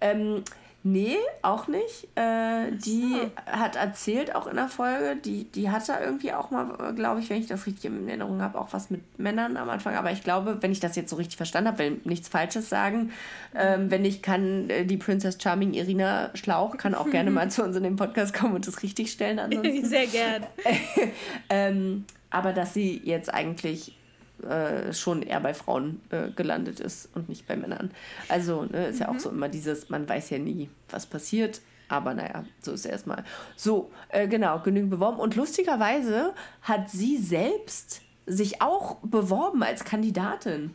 [0.00, 0.42] Ähm,
[0.88, 2.06] Nee, auch nicht.
[2.14, 6.94] Äh, die hat erzählt auch in der Folge, die, die hat da irgendwie auch mal,
[6.94, 9.96] glaube ich, wenn ich das richtig in Erinnerung habe, auch was mit Männern am Anfang.
[9.96, 13.10] Aber ich glaube, wenn ich das jetzt so richtig verstanden habe, will nichts Falsches sagen.
[13.52, 17.64] Ähm, wenn nicht, kann äh, die Princess Charming Irina Schlauch kann auch gerne mal zu
[17.64, 19.38] uns in den Podcast kommen und das richtig stellen.
[19.40, 19.86] Ansonsten.
[19.86, 20.46] Sehr gern.
[21.50, 23.96] ähm, aber dass sie jetzt eigentlich
[24.42, 27.90] äh, schon eher bei Frauen äh, gelandet ist und nicht bei Männern.
[28.28, 29.00] Also ne, ist mhm.
[29.02, 31.60] ja auch so immer dieses, man weiß ja nie, was passiert.
[31.88, 33.24] Aber naja, so ist erstmal.
[33.54, 35.18] So, äh, genau, genügend beworben.
[35.18, 40.72] Und lustigerweise hat sie selbst sich auch beworben als Kandidatin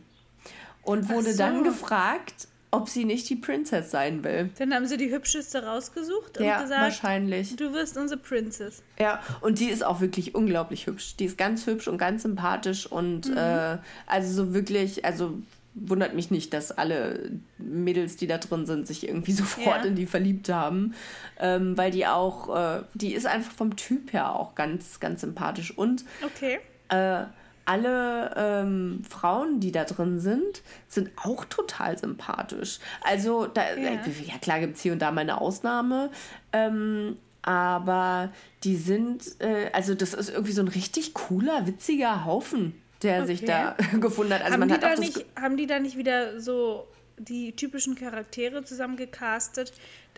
[0.82, 1.38] und wurde so.
[1.38, 4.50] dann gefragt, ob sie nicht die Princess sein will.
[4.58, 7.54] Dann haben sie die hübscheste rausgesucht und ja, gesagt, wahrscheinlich.
[7.54, 8.82] du wirst unsere Princess.
[8.98, 11.16] Ja, und die ist auch wirklich unglaublich hübsch.
[11.16, 13.36] Die ist ganz hübsch und ganz sympathisch und mhm.
[13.36, 15.38] äh, also so wirklich, also
[15.74, 19.84] wundert mich nicht, dass alle Mädels, die da drin sind, sich irgendwie sofort ja.
[19.84, 20.94] in die verliebt haben,
[21.40, 25.76] ähm, weil die auch, äh, die ist einfach vom Typ her auch ganz, ganz sympathisch
[25.76, 26.58] und okay.
[26.88, 27.24] Äh,
[27.64, 32.78] alle ähm, Frauen, die da drin sind, sind auch total sympathisch.
[33.02, 36.10] Also, da, ja, äh, ja klar gibt es hier und da mal eine Ausnahme,
[36.52, 38.32] ähm, aber
[38.64, 43.26] die sind, äh, also das ist irgendwie so ein richtig cooler, witziger Haufen, der okay.
[43.26, 44.42] sich da gefunden hat.
[44.42, 46.86] Also haben, man die hat da nicht, haben die da nicht wieder so
[47.18, 49.72] die typischen Charaktere zusammengecastet,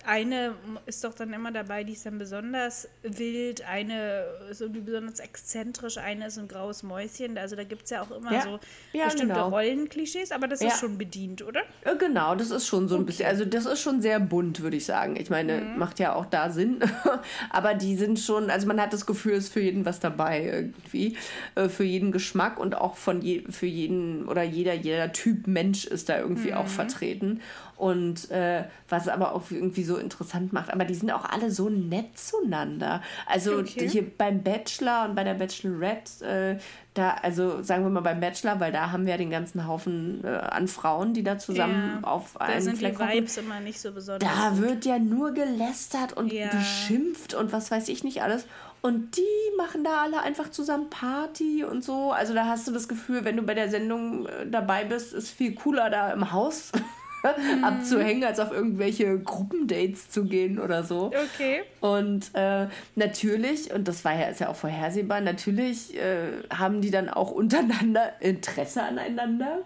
[0.07, 0.55] eine
[0.87, 5.99] ist doch dann immer dabei, die ist dann besonders wild, eine ist irgendwie besonders exzentrisch,
[5.99, 7.39] eine ist ein graues Mäuschen.
[7.39, 8.43] Also da gibt es ja auch immer ja.
[8.43, 8.61] so
[8.93, 9.49] ja, bestimmte genau.
[9.49, 10.69] Rollenklischees, aber das ja.
[10.69, 11.63] ist schon bedient, oder?
[11.99, 13.07] Genau, das ist schon so ein okay.
[13.07, 15.17] bisschen, also das ist schon sehr bunt, würde ich sagen.
[15.17, 15.79] Ich meine, mhm.
[15.79, 16.81] macht ja auch da Sinn,
[17.51, 20.45] aber die sind schon, also man hat das Gefühl, es ist für jeden was dabei
[20.45, 21.17] irgendwie,
[21.55, 25.87] äh, für jeden Geschmack und auch von je, für jeden oder jeder, jeder Typ Mensch
[25.87, 26.59] ist da irgendwie mhm.
[26.59, 27.41] auch vertreten.
[27.77, 30.73] Und äh, was aber auch irgendwie so interessant macht.
[30.73, 33.03] Aber die sind auch alle so nett zueinander.
[33.27, 33.89] Also okay.
[33.89, 36.59] hier beim Bachelor und bei der Bachelorette, äh,
[36.95, 40.23] da, also sagen wir mal beim Bachelor, weil da haben wir ja den ganzen Haufen
[40.23, 43.59] äh, an Frauen, die da zusammen ja, auf einem da sind Fleck die Vibes immer
[43.59, 44.29] nicht so besonders.
[44.29, 44.63] Da gut.
[44.63, 46.49] wird ja nur gelästert und ja.
[46.51, 48.47] beschimpft und was weiß ich nicht alles.
[48.85, 52.13] Und die machen da alle einfach zusammen Party und so.
[52.13, 55.31] Also da hast du das Gefühl, wenn du bei der Sendung äh, dabei bist, ist
[55.31, 56.71] viel cooler da im Haus.
[57.57, 57.65] mhm.
[57.65, 61.07] abzuhängen, als auf irgendwelche Gruppendates zu gehen oder so.
[61.07, 61.63] Okay.
[61.81, 66.91] Und äh, natürlich, und das war ja, ist ja auch vorhersehbar, natürlich äh, haben die
[66.91, 69.59] dann auch untereinander Interesse aneinander.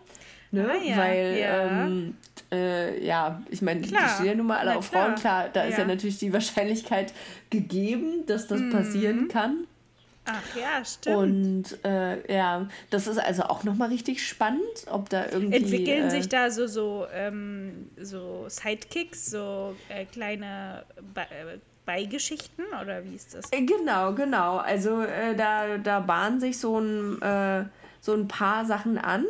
[0.51, 0.71] Ne?
[0.71, 1.87] Ah, ja, Weil, ja.
[1.87, 2.15] Ähm,
[2.51, 5.07] äh, ja, ich meine, die stehen ja nun mal alle Na, auf klar.
[5.07, 5.71] Frauen, klar, da ja.
[5.71, 7.13] ist ja natürlich die Wahrscheinlichkeit
[7.51, 8.71] gegeben, dass das mhm.
[8.71, 9.67] passieren kann.
[10.31, 11.16] Ach ja, stimmt.
[11.16, 15.57] Und äh, ja, das ist also auch nochmal richtig spannend, ob da irgendwie.
[15.57, 22.66] Entwickeln äh, sich da so, so, ähm, so Sidekicks, so äh, kleine Be äh, Beigeschichten
[22.83, 23.51] oder wie ist das?
[23.51, 24.59] Äh, genau, genau.
[24.59, 27.70] Also äh, da, da bahnen sich so ein,
[28.01, 29.24] so ein paar Sachen an.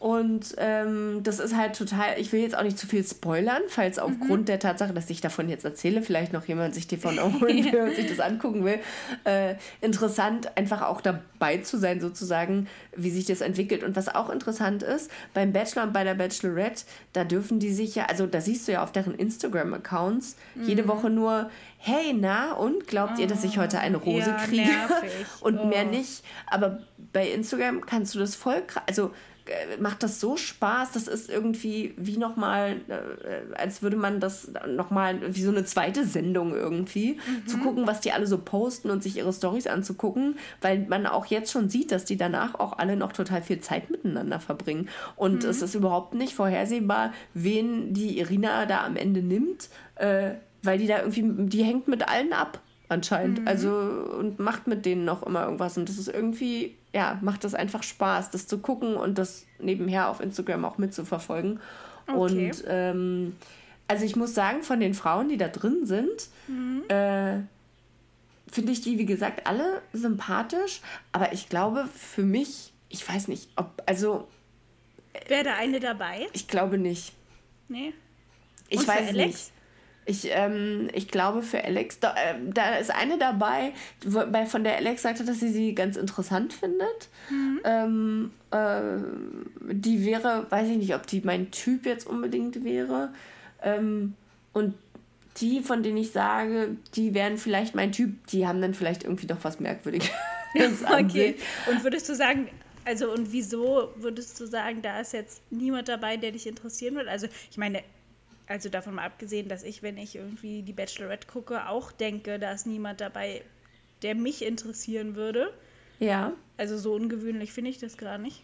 [0.00, 3.98] Und ähm, das ist halt total, ich will jetzt auch nicht zu viel spoilern, falls
[3.98, 4.04] mhm.
[4.04, 4.44] aufgrund mhm.
[4.46, 7.94] der Tatsache, dass ich davon jetzt erzähle, vielleicht noch jemand sich davon holen will und
[7.94, 8.78] sich das angucken will,
[9.24, 13.84] äh, interessant, einfach auch dabei zu sein, sozusagen, wie sich das entwickelt.
[13.84, 17.94] Und was auch interessant ist, beim Bachelor und bei der Bachelorette, da dürfen die sich
[17.94, 20.64] ja, also da siehst du ja auf deren Instagram-Accounts mhm.
[20.64, 24.36] jede Woche nur, hey, na, und glaubt oh, ihr, dass ich heute eine Rose ja,
[24.46, 24.62] kriege?
[24.62, 25.10] Nervig.
[25.40, 25.66] und oh.
[25.66, 26.24] mehr nicht.
[26.46, 26.78] Aber
[27.12, 29.10] bei Instagram kannst du das voll also
[29.80, 30.92] macht das so Spaß.
[30.92, 36.04] Das ist irgendwie wie nochmal, äh, als würde man das nochmal, wie so eine zweite
[36.04, 37.46] Sendung irgendwie, mhm.
[37.46, 41.26] zu gucken, was die alle so posten und sich ihre Stories anzugucken, weil man auch
[41.26, 44.88] jetzt schon sieht, dass die danach auch alle noch total viel Zeit miteinander verbringen.
[45.16, 45.50] Und mhm.
[45.50, 50.32] es ist überhaupt nicht vorhersehbar, wen die Irina da am Ende nimmt, äh,
[50.62, 53.40] weil die da irgendwie, die hängt mit allen ab anscheinend.
[53.40, 53.48] Mhm.
[53.48, 55.78] Also und macht mit denen noch immer irgendwas.
[55.78, 60.08] Und das ist irgendwie, ja, macht das einfach Spaß, das zu gucken und das nebenher
[60.08, 61.60] auf Instagram auch mitzuverfolgen.
[62.06, 62.48] Okay.
[62.50, 63.36] Und ähm,
[63.86, 66.84] also ich muss sagen, von den Frauen, die da drin sind, mhm.
[66.88, 67.40] äh,
[68.50, 70.80] finde ich die, wie gesagt, alle sympathisch.
[71.12, 74.28] Aber ich glaube, für mich, ich weiß nicht, ob, also.
[75.28, 76.26] Wäre da eine dabei?
[76.32, 77.12] Ich glaube nicht.
[77.68, 77.92] Nee.
[78.68, 79.16] Ich weiß Alex?
[79.16, 79.52] nicht.
[80.10, 83.72] Ich, ähm, ich glaube für Alex, da, äh, da ist eine dabei,
[84.04, 87.08] bei, von der Alex sagte, dass sie sie ganz interessant findet.
[87.30, 87.60] Mhm.
[87.62, 93.10] Ähm, äh, die wäre, weiß ich nicht, ob die mein Typ jetzt unbedingt wäre.
[93.62, 94.14] Ähm,
[94.52, 94.74] und
[95.36, 99.28] die, von denen ich sage, die wären vielleicht mein Typ, die haben dann vielleicht irgendwie
[99.28, 100.10] doch was Merkwürdiges.
[100.90, 101.36] okay.
[101.70, 102.48] Und würdest du sagen,
[102.84, 107.06] also und wieso würdest du sagen, da ist jetzt niemand dabei, der dich interessieren wird?
[107.06, 107.84] Also ich meine,
[108.50, 112.50] also davon mal abgesehen, dass ich, wenn ich irgendwie die Bachelorette gucke, auch denke, da
[112.50, 113.42] ist niemand dabei,
[114.02, 115.54] der mich interessieren würde.
[116.00, 116.32] Ja.
[116.56, 118.42] Also so ungewöhnlich finde ich das gar nicht.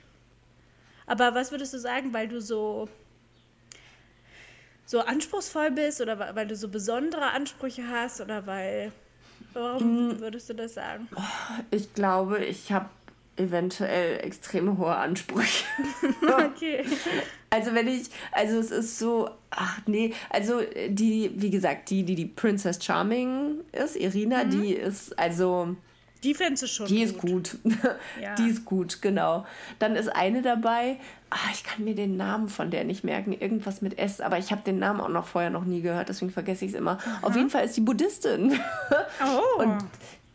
[1.06, 2.88] Aber was würdest du sagen, weil du so
[4.84, 8.92] so anspruchsvoll bist oder weil du so besondere Ansprüche hast oder weil
[9.54, 11.08] warum würdest du das sagen?
[11.72, 12.88] Ich glaube, ich habe
[13.36, 15.64] eventuell extrem hohe Ansprüche.
[16.22, 16.84] Okay.
[17.56, 22.14] Also wenn ich, also es ist so, ach nee, also die, wie gesagt, die, die
[22.14, 25.74] die Princess Charming ist, Irina, die ist, also
[26.22, 27.54] Die fändest du schon die gut.
[27.54, 27.74] ist gut.
[28.20, 28.34] Ja.
[28.34, 29.46] Die ist gut, genau.
[29.78, 30.98] Dann ist eine dabei,
[31.30, 34.50] ah, ich kann mir den Namen von der nicht merken, irgendwas mit S, aber ich
[34.52, 36.98] habe den Namen auch noch vorher noch nie gehört, deswegen vergesse ich es immer.
[37.22, 38.52] Auf jeden Fall ist die Buddhistin.
[39.24, 39.62] Oh.
[39.62, 39.78] Und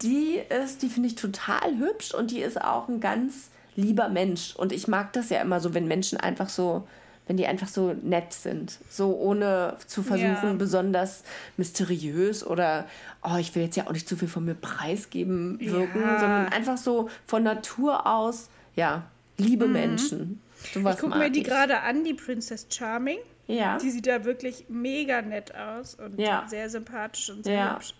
[0.02, 4.56] die ist, die finde ich total hübsch und die ist auch ein ganz lieber Mensch.
[4.56, 6.88] Und ich mag das ja immer so, wenn Menschen einfach so,
[7.28, 8.78] wenn die einfach so nett sind.
[8.90, 10.54] So ohne zu versuchen, Ja.
[10.54, 11.24] besonders
[11.58, 12.86] mysteriös oder,
[13.24, 16.20] oh, ich will jetzt ja auch nicht zu viel von mir preisgeben wirken, Ja.
[16.20, 19.04] sondern einfach so von Natur aus, ja,
[19.38, 20.42] liebe Menschen.
[20.74, 20.88] Sowas Mhm.
[20.92, 23.18] ich gucke mir die gerade an, die Princess Charming.
[23.48, 26.46] Ja, Die sieht da wirklich mega nett aus und Ja.
[26.48, 27.76] sehr sympathisch und sehr Ja.
[27.76, 27.94] hübsch.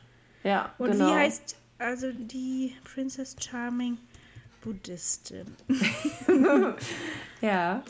[0.44, 1.08] ja, Und genau.
[1.08, 3.98] wie heißt also die Princess Charming
[4.62, 5.48] Buddhistin?
[7.42, 7.82] Ja,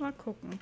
[0.00, 0.58] Mal gucken.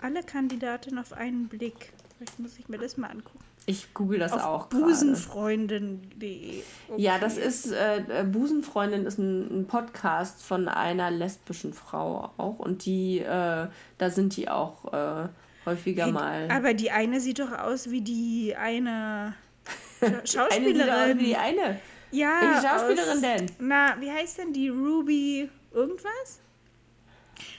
[0.00, 1.92] Alle Kandidaten auf einen Blick.
[2.16, 3.38] Vielleicht muss ich mir das mal angucken.
[3.66, 6.62] ich google das Auf auch busenfreundin.de.
[6.96, 12.58] Ja, das ist, äh, äh, Busenfreundin ist ein, ein Podcast von einer lesbischen Frau auch
[12.58, 13.66] und die, äh,
[13.98, 15.28] da sind die auch äh,
[15.66, 16.48] häufiger mal.
[16.50, 19.34] Aber die eine sieht doch aus wie die eine
[20.00, 21.18] Scha- Eine sieht aus Schauspielerin.
[21.18, 21.80] wie die eine.
[22.10, 23.46] ja, Welche Schauspielerin aus, denn?
[23.60, 26.40] Na, wie heißt denn die Ruby irgendwas?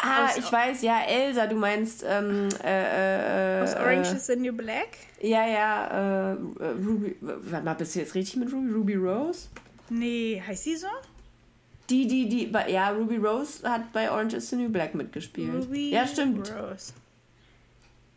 [0.02, 4.36] Ah, Aus- ich weiß, ja, Elsa, du meinst, ähm, äh, äh, Aus Orange is the
[4.36, 4.90] New Black?
[5.22, 6.38] Ja, ja, äh,
[6.86, 8.72] Ruby, warte mal, bist du jetzt richtig mit Ruby?
[8.74, 9.48] Ruby Rose?
[9.90, 10.88] Nee, heißt sie so?
[11.90, 15.54] Die, die, die, ja, Ruby Rose hat bei Orange is the New Black mitgespielt.
[15.66, 16.52] Ruby ja, stimmt.
[16.54, 16.94] Rose.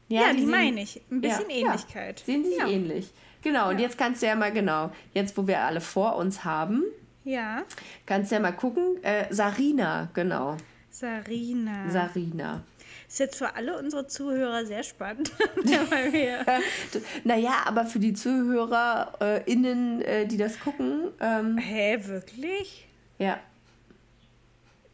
[0.09, 1.01] Ja, die sehen- meine ich.
[1.11, 2.21] Ein bisschen Ja, Ähnlichkeit.
[2.21, 2.69] Ja, sehen sich ja.
[2.69, 3.11] ähnlich.
[3.43, 3.85] Genau, und Ja.
[3.87, 6.83] jetzt kannst du ja mal, genau, jetzt wo wir alle vor uns haben,
[7.25, 7.64] Ja,
[8.07, 9.03] kannst du ja mal gucken.
[9.03, 10.57] Äh, Sarina, genau.
[10.99, 11.90] Sarina.
[11.90, 12.62] Sarina.
[13.07, 15.30] ist jetzt für alle unsere Zuhörer sehr spannend.
[17.24, 22.88] Naja, aber für die ZuhörerInnen, äh, die das gucken, ähm, hä, wirklich?
[23.18, 23.38] ja,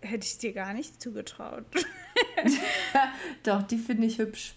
[0.01, 1.65] Hätte ich dir gar nicht zugetraut.
[3.45, 4.55] doch, die finde ich hübsch.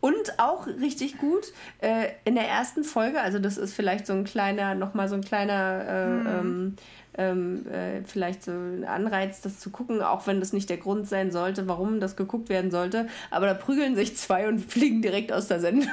[0.00, 4.24] Und auch richtig gut äh, in der ersten Folge, also das ist vielleicht so ein
[4.24, 6.76] kleiner, nochmal so ein kleiner, äh, ähm,
[7.18, 11.08] ähm, äh, vielleicht so ein Anreiz, das zu gucken, auch wenn das nicht der Grund
[11.08, 13.08] sein sollte, warum das geguckt werden sollte.
[13.30, 15.88] Aber da prügeln sich zwei und fliegen direkt aus der Sendung.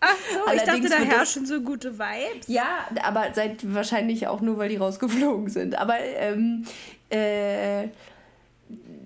[0.00, 2.46] Ach so, ich dachte, da herrschen so gute Vibes.
[2.48, 5.76] Ja, aber seit wahrscheinlich auch nur, weil die rausgeflogen sind.
[5.78, 6.64] Aber ähm,
[7.10, 7.88] äh,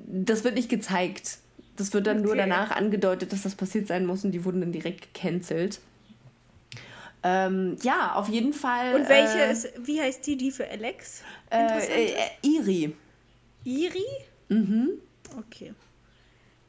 [0.06, 1.38] das wird nicht gezeigt.
[1.76, 2.40] Das wird dann nur Okay.
[2.40, 5.80] danach angedeutet, dass das passiert sein muss und die wurden dann direkt gecancelt.
[7.22, 8.94] Ähm, ja, auf jeden Fall.
[8.94, 11.22] Und welche äh, ist, wie heißt die, die für Alex?
[11.50, 12.96] Äh, äh, Iri.
[13.64, 14.06] Iri?
[14.48, 14.90] Mhm.
[15.38, 15.74] Okay.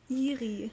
[0.09, 0.71] Iri.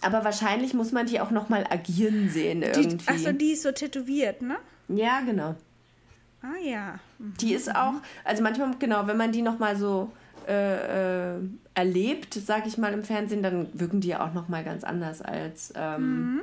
[0.00, 3.08] Aber wahrscheinlich muss man die auch nochmal agieren sehen irgendwie.
[3.08, 4.56] Achso, die ist so tätowiert, ne?
[4.88, 5.54] ja, genau.
[6.40, 7.00] Ah ja.
[7.18, 7.94] Die ist auch,
[8.24, 10.12] also manchmal, genau, wenn man die nochmal so
[10.48, 11.40] äh, äh,
[11.74, 15.72] erlebt, sag ich mal, im Fernsehen, dann wirken die ja auch nochmal ganz anders als.
[15.76, 16.40] Ähm,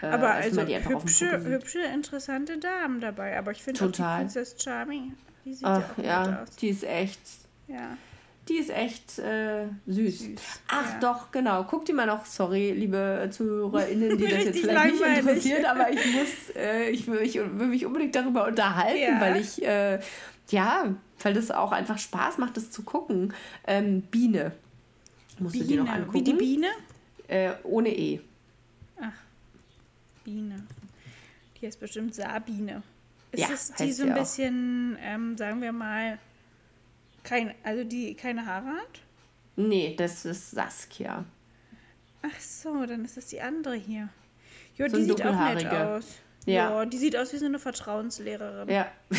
[0.00, 3.36] äh, Aber als also hübsche, hübsche, interessante Damen dabei.
[3.38, 4.00] Aber ich finde auch die.
[4.02, 6.56] Princess Charming, die sieht Ach, ja auch gut ja, aus.
[6.56, 7.20] die ist echt,
[7.66, 7.96] Ja.
[8.48, 10.18] die ist echt äh, süß.
[10.20, 10.98] Süß, Ach ja.
[11.00, 11.64] doch, genau.
[11.64, 15.18] Guck die mal noch, sorry, liebe ZuhörerInnen, die das jetzt vielleicht nicht langweilig.
[15.18, 19.20] interessiert, aber ich muss, äh, ich will, ich will mich unbedingt darüber unterhalten, Ja.
[19.20, 19.98] weil ich, äh,
[20.50, 23.34] ja, weil das auch einfach Spaß macht, das zu gucken.
[23.66, 24.52] Ähm, Biene.
[25.38, 25.96] Musst du dir noch Biene.
[25.96, 26.14] angucken.
[26.18, 26.66] Wie die Biene?
[27.28, 28.20] Äh, ohne E.
[30.24, 30.62] Biene.
[31.60, 32.82] Die heißt bestimmt Sabine.
[33.32, 36.18] Ist Ja, es die so ein bisschen, ähm, sagen wir mal,
[37.24, 39.00] kein, also die keine Haare hat?
[39.56, 41.24] Nee, das ist Saskia.
[42.22, 44.08] Ach so, dann ist das die andere hier.
[44.76, 46.18] Ja, So die sieht auch nett aus.
[46.46, 46.70] Ja.
[46.80, 46.84] Ja.
[46.86, 48.68] die sieht aus wie so eine Vertrauenslehrerin.
[48.68, 48.86] Ja.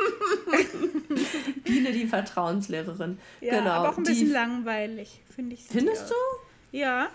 [1.64, 3.18] Biene, die Vertrauenslehrerin.
[3.40, 3.70] Ja, genau.
[3.70, 5.64] aber auch ein die, bisschen langweilig, finde ich.
[5.64, 6.14] Findest die
[6.72, 6.78] du?
[6.78, 7.08] Ja.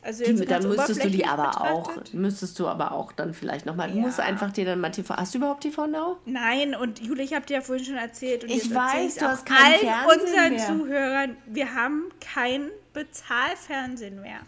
[0.00, 2.14] Also Die, dann müsstest du die aber auch, betrachtet.
[2.14, 4.02] müsstest du aber auch dann vielleicht nochmal, du Ja.
[4.02, 6.18] musst einfach dir dann mal TV, hast du überhaupt TV Now?
[6.24, 8.44] Nein, und Jule, ich habe dir ja vorhin schon erzählt.
[8.44, 10.66] Und Ich weiß, du auch hast kein allen Fernsehen unseren mehr.
[10.66, 14.38] Zuhörern, wir haben kein Bezahlfernsehen mehr.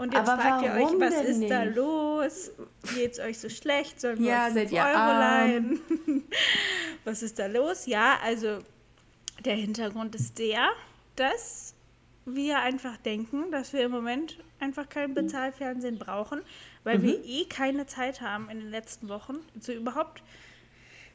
[0.00, 1.76] Und jetzt Aber fragt ihr euch, was ist da nicht?
[1.76, 2.50] los?
[2.94, 4.00] Geht's euch so schlecht?
[4.00, 5.80] Sollen wir Ja, euch seid 5 ihr Euro leihen?
[7.04, 7.84] was ist da los?
[7.86, 8.58] Ja, also
[9.44, 10.70] der Hintergrund ist der,
[11.16, 11.74] dass
[12.24, 16.40] wir einfach denken, dass wir im Moment einfach kein Bezahlfernsehen brauchen,
[16.84, 17.02] weil Mhm.
[17.02, 20.22] wir eh keine Zeit haben in den letzten Wochen zu überhaupt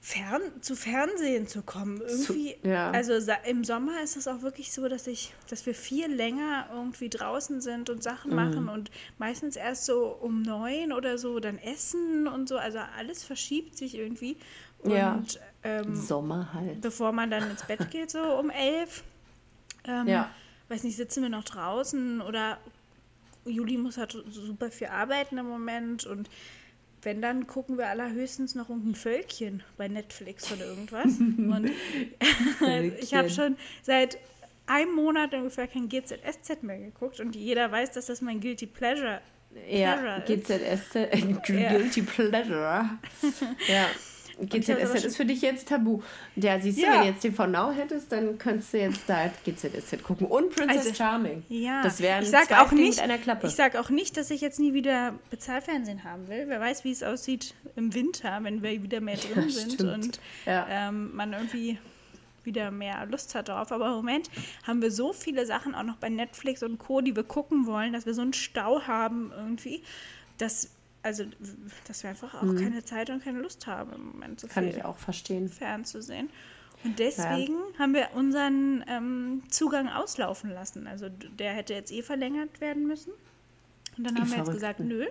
[0.08, 2.00] fern, zu Fernsehen zu kommen.
[2.00, 2.92] Irgendwie, ja.
[2.92, 3.14] also
[3.48, 7.60] im Sommer ist es auch wirklich so, dass ich, dass wir viel länger irgendwie draußen
[7.60, 8.36] sind und Sachen Mhm.
[8.36, 12.58] machen und meistens erst so um neun oder so dann essen und so.
[12.58, 14.38] Also alles verschiebt sich irgendwie.
[14.84, 15.24] Und Ja.
[15.64, 16.82] ähm, Sommer halt.
[16.82, 19.04] bevor man dann ins Bett geht, so um elf.
[19.86, 20.30] Ähm, Ja.
[20.70, 22.60] Weiß nicht, sitzen wir noch draußen oder
[23.46, 26.30] Juli muss halt super viel arbeiten im Moment und
[27.06, 31.06] wenn, dann gucken wir allerhöchstens noch irgendein Völkchen bei Netflix oder irgendwas.
[31.06, 31.72] und
[33.00, 34.18] ich habe schon seit
[34.68, 39.22] einem Monat ungefähr kein GZSZ mehr geguckt und jeder weiß, dass das mein Guilty Pleasure
[39.70, 40.44] Ja, Pleasure ist.
[40.48, 42.90] GZSZ, äh, Guilty Pleasure.
[43.68, 43.86] Ja.
[44.42, 46.02] GZSZ ist für dich jetzt tabu.
[46.36, 46.94] Ja, siehst du, Ja.
[46.94, 50.28] wenn du jetzt TV Now hättest, dann könntest du jetzt da GZSZ gucken.
[50.28, 51.44] Und Princess Also, Charming.
[51.50, 53.48] Ja, Das wären ich sag zwei auch nicht, mit einer Klappe.
[53.48, 56.46] Ich sage auch nicht, dass ich jetzt nie wieder Bezahlfernsehen haben will.
[56.48, 59.94] Wer weiß, wie es aussieht im Winter, wenn wir wieder mehr drin Ja, sind stimmt.
[59.94, 60.66] und Ja.
[60.70, 61.78] ähm, man irgendwie
[62.44, 63.72] wieder mehr Lust hat drauf.
[63.72, 64.30] Aber im Moment
[64.68, 67.92] haben wir so viele Sachen auch noch bei Netflix und Co., die wir gucken wollen,
[67.94, 69.82] dass wir so einen Stau haben irgendwie,
[70.38, 70.70] dass,
[71.06, 71.24] also,
[71.88, 74.52] dass wir einfach auch keine Zeit und keine Lust haben im Moment so Mhm.
[74.52, 75.48] Kann viel ich auch verstehen.
[75.50, 76.30] fernzusehen.
[76.84, 80.86] Und deswegen haben wir unseren ähm, Zugang auslaufen lassen.
[80.88, 83.12] Also der hätte jetzt eh verlängert werden müssen.
[83.98, 85.06] Und dann Ihr haben wir jetzt gesagt, nö,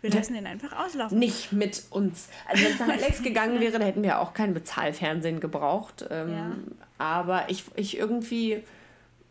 [0.00, 1.18] wir lassen den einfach auslaufen.
[1.18, 2.28] Nicht mit uns.
[2.48, 6.04] Also wenn es nach Alex gegangen wäre, dann hätten wir auch kein Bezahlfernsehen gebraucht.
[6.10, 6.52] Ähm, Ja.
[6.98, 8.62] Aber ich, ich irgendwie,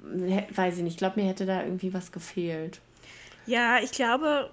[0.03, 2.79] hä- weiß ich nicht, ich glaube, mir hätte da irgendwie was gefehlt.
[3.45, 4.49] Ja, ich glaube,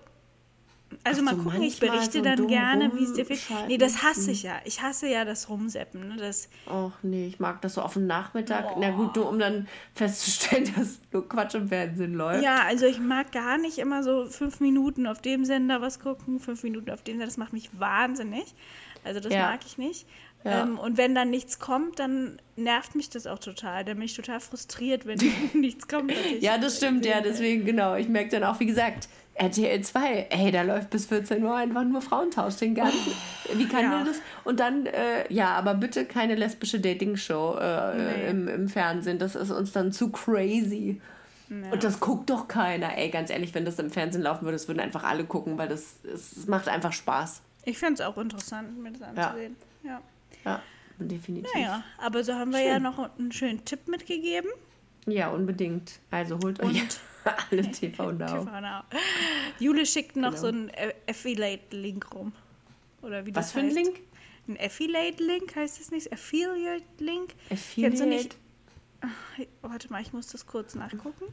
[1.04, 3.40] also Ach mal so, gucken, ich berichte so dann gerne, wie es dir fehlt.
[3.68, 4.54] Nee, das hasse ich ja.
[4.64, 6.08] Ich hasse ja das Rumseppen.
[6.08, 6.16] Ne?
[6.16, 8.76] Das, Ach nee, ich mag das so auf dem Nachmittag.
[8.78, 12.42] Na gut, nur um dann festzustellen, dass nur Quatsch im Fernsehen läuft.
[12.42, 16.40] ja, also ich mag gar nicht immer so fünf Minuten auf dem Sender was gucken,
[16.40, 17.26] fünf Minuten auf dem Sender.
[17.26, 18.54] Das macht mich wahnsinnig.
[19.04, 19.42] Also das Ja.
[19.50, 20.06] mag ich nicht.
[20.44, 20.62] Ja.
[20.62, 23.84] Ähm, und wenn dann nichts kommt, dann nervt mich das auch total.
[23.84, 25.18] Dann bin ich total frustriert, wenn
[25.54, 26.12] nichts kommt.
[26.40, 27.94] Ja, das stimmt, ja, deswegen, genau.
[27.96, 29.08] Ich merke dann auch, wie gesagt,
[29.40, 33.12] RTL 2, ey, da läuft bis 14 Uhr einfach nur Frauentausch den ganzen.
[33.54, 33.96] Wie kann Ja.
[33.96, 34.20] der das?
[34.44, 38.30] Und dann, äh, ja, aber bitte keine lesbische Dating-Show äh, Nee.
[38.30, 39.18] im, im Fernsehen.
[39.18, 41.00] Das ist uns dann zu crazy.
[41.48, 42.96] Und das guckt doch keiner.
[42.96, 45.68] Ey, ganz ehrlich, wenn das im Fernsehen laufen würde, das würden einfach alle gucken, weil
[45.68, 47.40] das, es macht einfach Spaß.
[47.64, 49.56] Ich finde es auch interessant, mir das anzusehen.
[49.82, 50.00] Ja.
[50.44, 50.62] Ja,
[50.98, 51.50] definitiv.
[51.54, 52.68] Naja, aber so haben wir Schön.
[52.68, 54.48] ja noch einen schönen Tipp mitgegeben.
[55.06, 55.98] Ja, unbedingt.
[56.10, 56.82] Also holt euch
[57.50, 58.44] alle TV Now.
[58.44, 58.80] TV Now.
[59.58, 60.40] Jule schickt noch Genau.
[60.40, 62.32] so einen A- Affiliate-Link rum.
[63.02, 63.76] Oder wie das Was für ein heißt.
[63.76, 64.00] Link?
[64.48, 66.12] Ein Affiliate-Link heißt das nicht?
[66.12, 67.34] Affiliate-Link?
[67.50, 67.90] Affiliate.
[67.96, 68.36] Kennst du nicht?
[69.36, 71.24] Hey, Warte mal, ich muss das kurz nachgucken.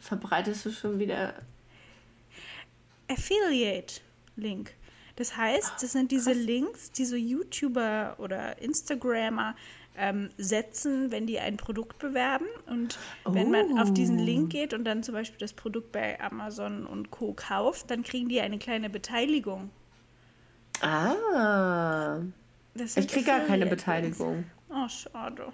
[0.00, 1.34] Verbreitest du schon wieder.
[3.08, 4.72] Affiliate-Link.
[5.16, 9.54] Das heißt, das sind diese Links, die so YouTuber oder Instagrammer
[9.96, 12.46] ähm, setzen, wenn die ein Produkt bewerben.
[12.66, 14.24] Und wenn man auf diesen Oh.
[14.24, 17.34] Link geht und dann zum Beispiel das Produkt bei Amazon und Co.
[17.34, 19.70] kauft, dann kriegen die eine kleine Beteiligung.
[20.80, 22.18] Ah.
[22.74, 23.66] Ich kriege gar keine.
[23.66, 24.44] Beteiligung.
[24.70, 25.52] Oh, schade.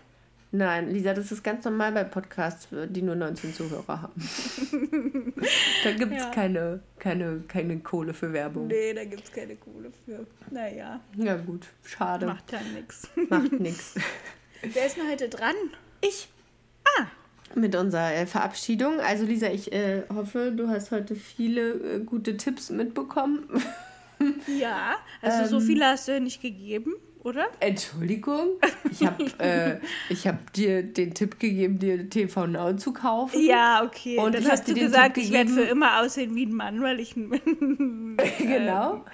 [0.51, 4.15] Nein, Lisa, das ist ganz normal bei Podcasts, die nur 19 Zuhörer haben.
[5.85, 6.31] da gibt es Ja.
[6.31, 8.69] keine, keine, keine Kohle für Werbung.
[8.69, 10.27] Nee, da gibt es keine Kohle für.
[10.51, 12.25] Naja, Ja gut, schade.
[12.27, 13.09] macht ja nichts.
[13.29, 13.95] Macht nichts.
[14.63, 15.55] Wer ist denn heute dran?
[16.01, 16.29] Ich.
[16.99, 17.07] Ah.
[17.55, 19.01] Mit unserer äh, Verabschiedung.
[19.01, 23.49] Also Lisa, ich äh, hoffe, du hast heute viele äh, gute Tipps mitbekommen.
[24.59, 25.67] Ja, also so Ähm.
[25.67, 26.95] viele hast du ja nicht gegeben,
[27.25, 27.47] oder?
[27.61, 28.49] Entschuldigung,
[28.91, 33.41] ich habe äh, ich hab dir den Tipp gegeben, dir TV Now zu kaufen.
[33.41, 34.19] Ja, okay.
[34.19, 37.01] Und dann hast du gesagt, Tipp ich werde für immer aussehen wie ein Mann, weil
[37.01, 39.05] ich einen genau.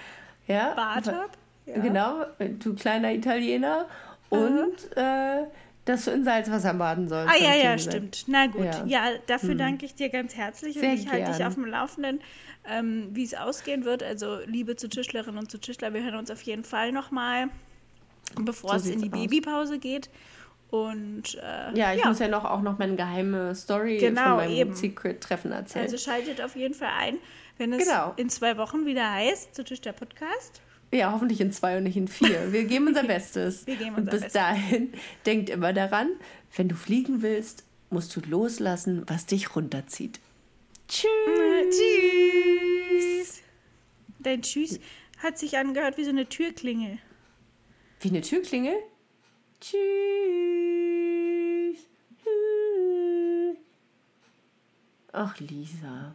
[0.47, 0.75] Ja.
[0.75, 1.31] Bart habe.
[1.67, 1.81] Ja.
[1.81, 2.27] Genau,
[2.59, 3.87] du kleiner Italiener.
[4.29, 5.45] Und äh,
[5.85, 7.33] dass du in Salzwasser baden sollst.
[7.33, 8.25] Ah ja, ja, stimmt.
[8.27, 8.65] Na gut.
[8.65, 8.81] Ja.
[8.81, 8.89] Hm.
[8.89, 12.21] Ja, dafür danke ich dir ganz herzlich Sehr und ich halte dich auf dem Laufenden,
[12.69, 14.03] ähm, wie es ausgehen wird.
[14.03, 17.49] Also Liebe zu Tischlerinnen und zu Tischler, wir hören uns auf jeden Fall nochmal,
[18.41, 19.19] bevor So es in die aus.
[19.21, 20.11] Babypause geht.
[20.71, 24.51] Und äh, Ja, ich muss ja noch auch noch meine geheime Story Genau, von meinem
[24.53, 24.75] eben.
[24.75, 25.85] Secret-Treffen erzählen.
[25.85, 27.19] also schaltet auf jeden Fall ein,
[27.59, 28.13] wenn es Genau.
[28.17, 30.61] in zwei Wochen wieder heißt, zu Tisch der Podcast.
[30.93, 32.53] ja, hoffentlich in zwei und nicht in vier.
[32.53, 33.67] Wir geben unser Bestes.
[33.69, 34.33] Wir geben und unser bis Bestes.
[34.33, 34.93] dahin,
[35.27, 36.09] denkt immer daran,
[36.57, 40.19] wenn du fliegen willst, musst du loslassen, was dich runterzieht.
[40.89, 41.09] Tschüss.
[41.71, 43.43] Tschüss.
[44.19, 44.81] Dein Tschüss
[45.23, 46.99] hat sich angehört wie so eine Türklingel.
[48.01, 48.77] Wie eine Türklingel?
[49.61, 49.79] Tschüss.
[55.13, 56.15] Ach, Lisa.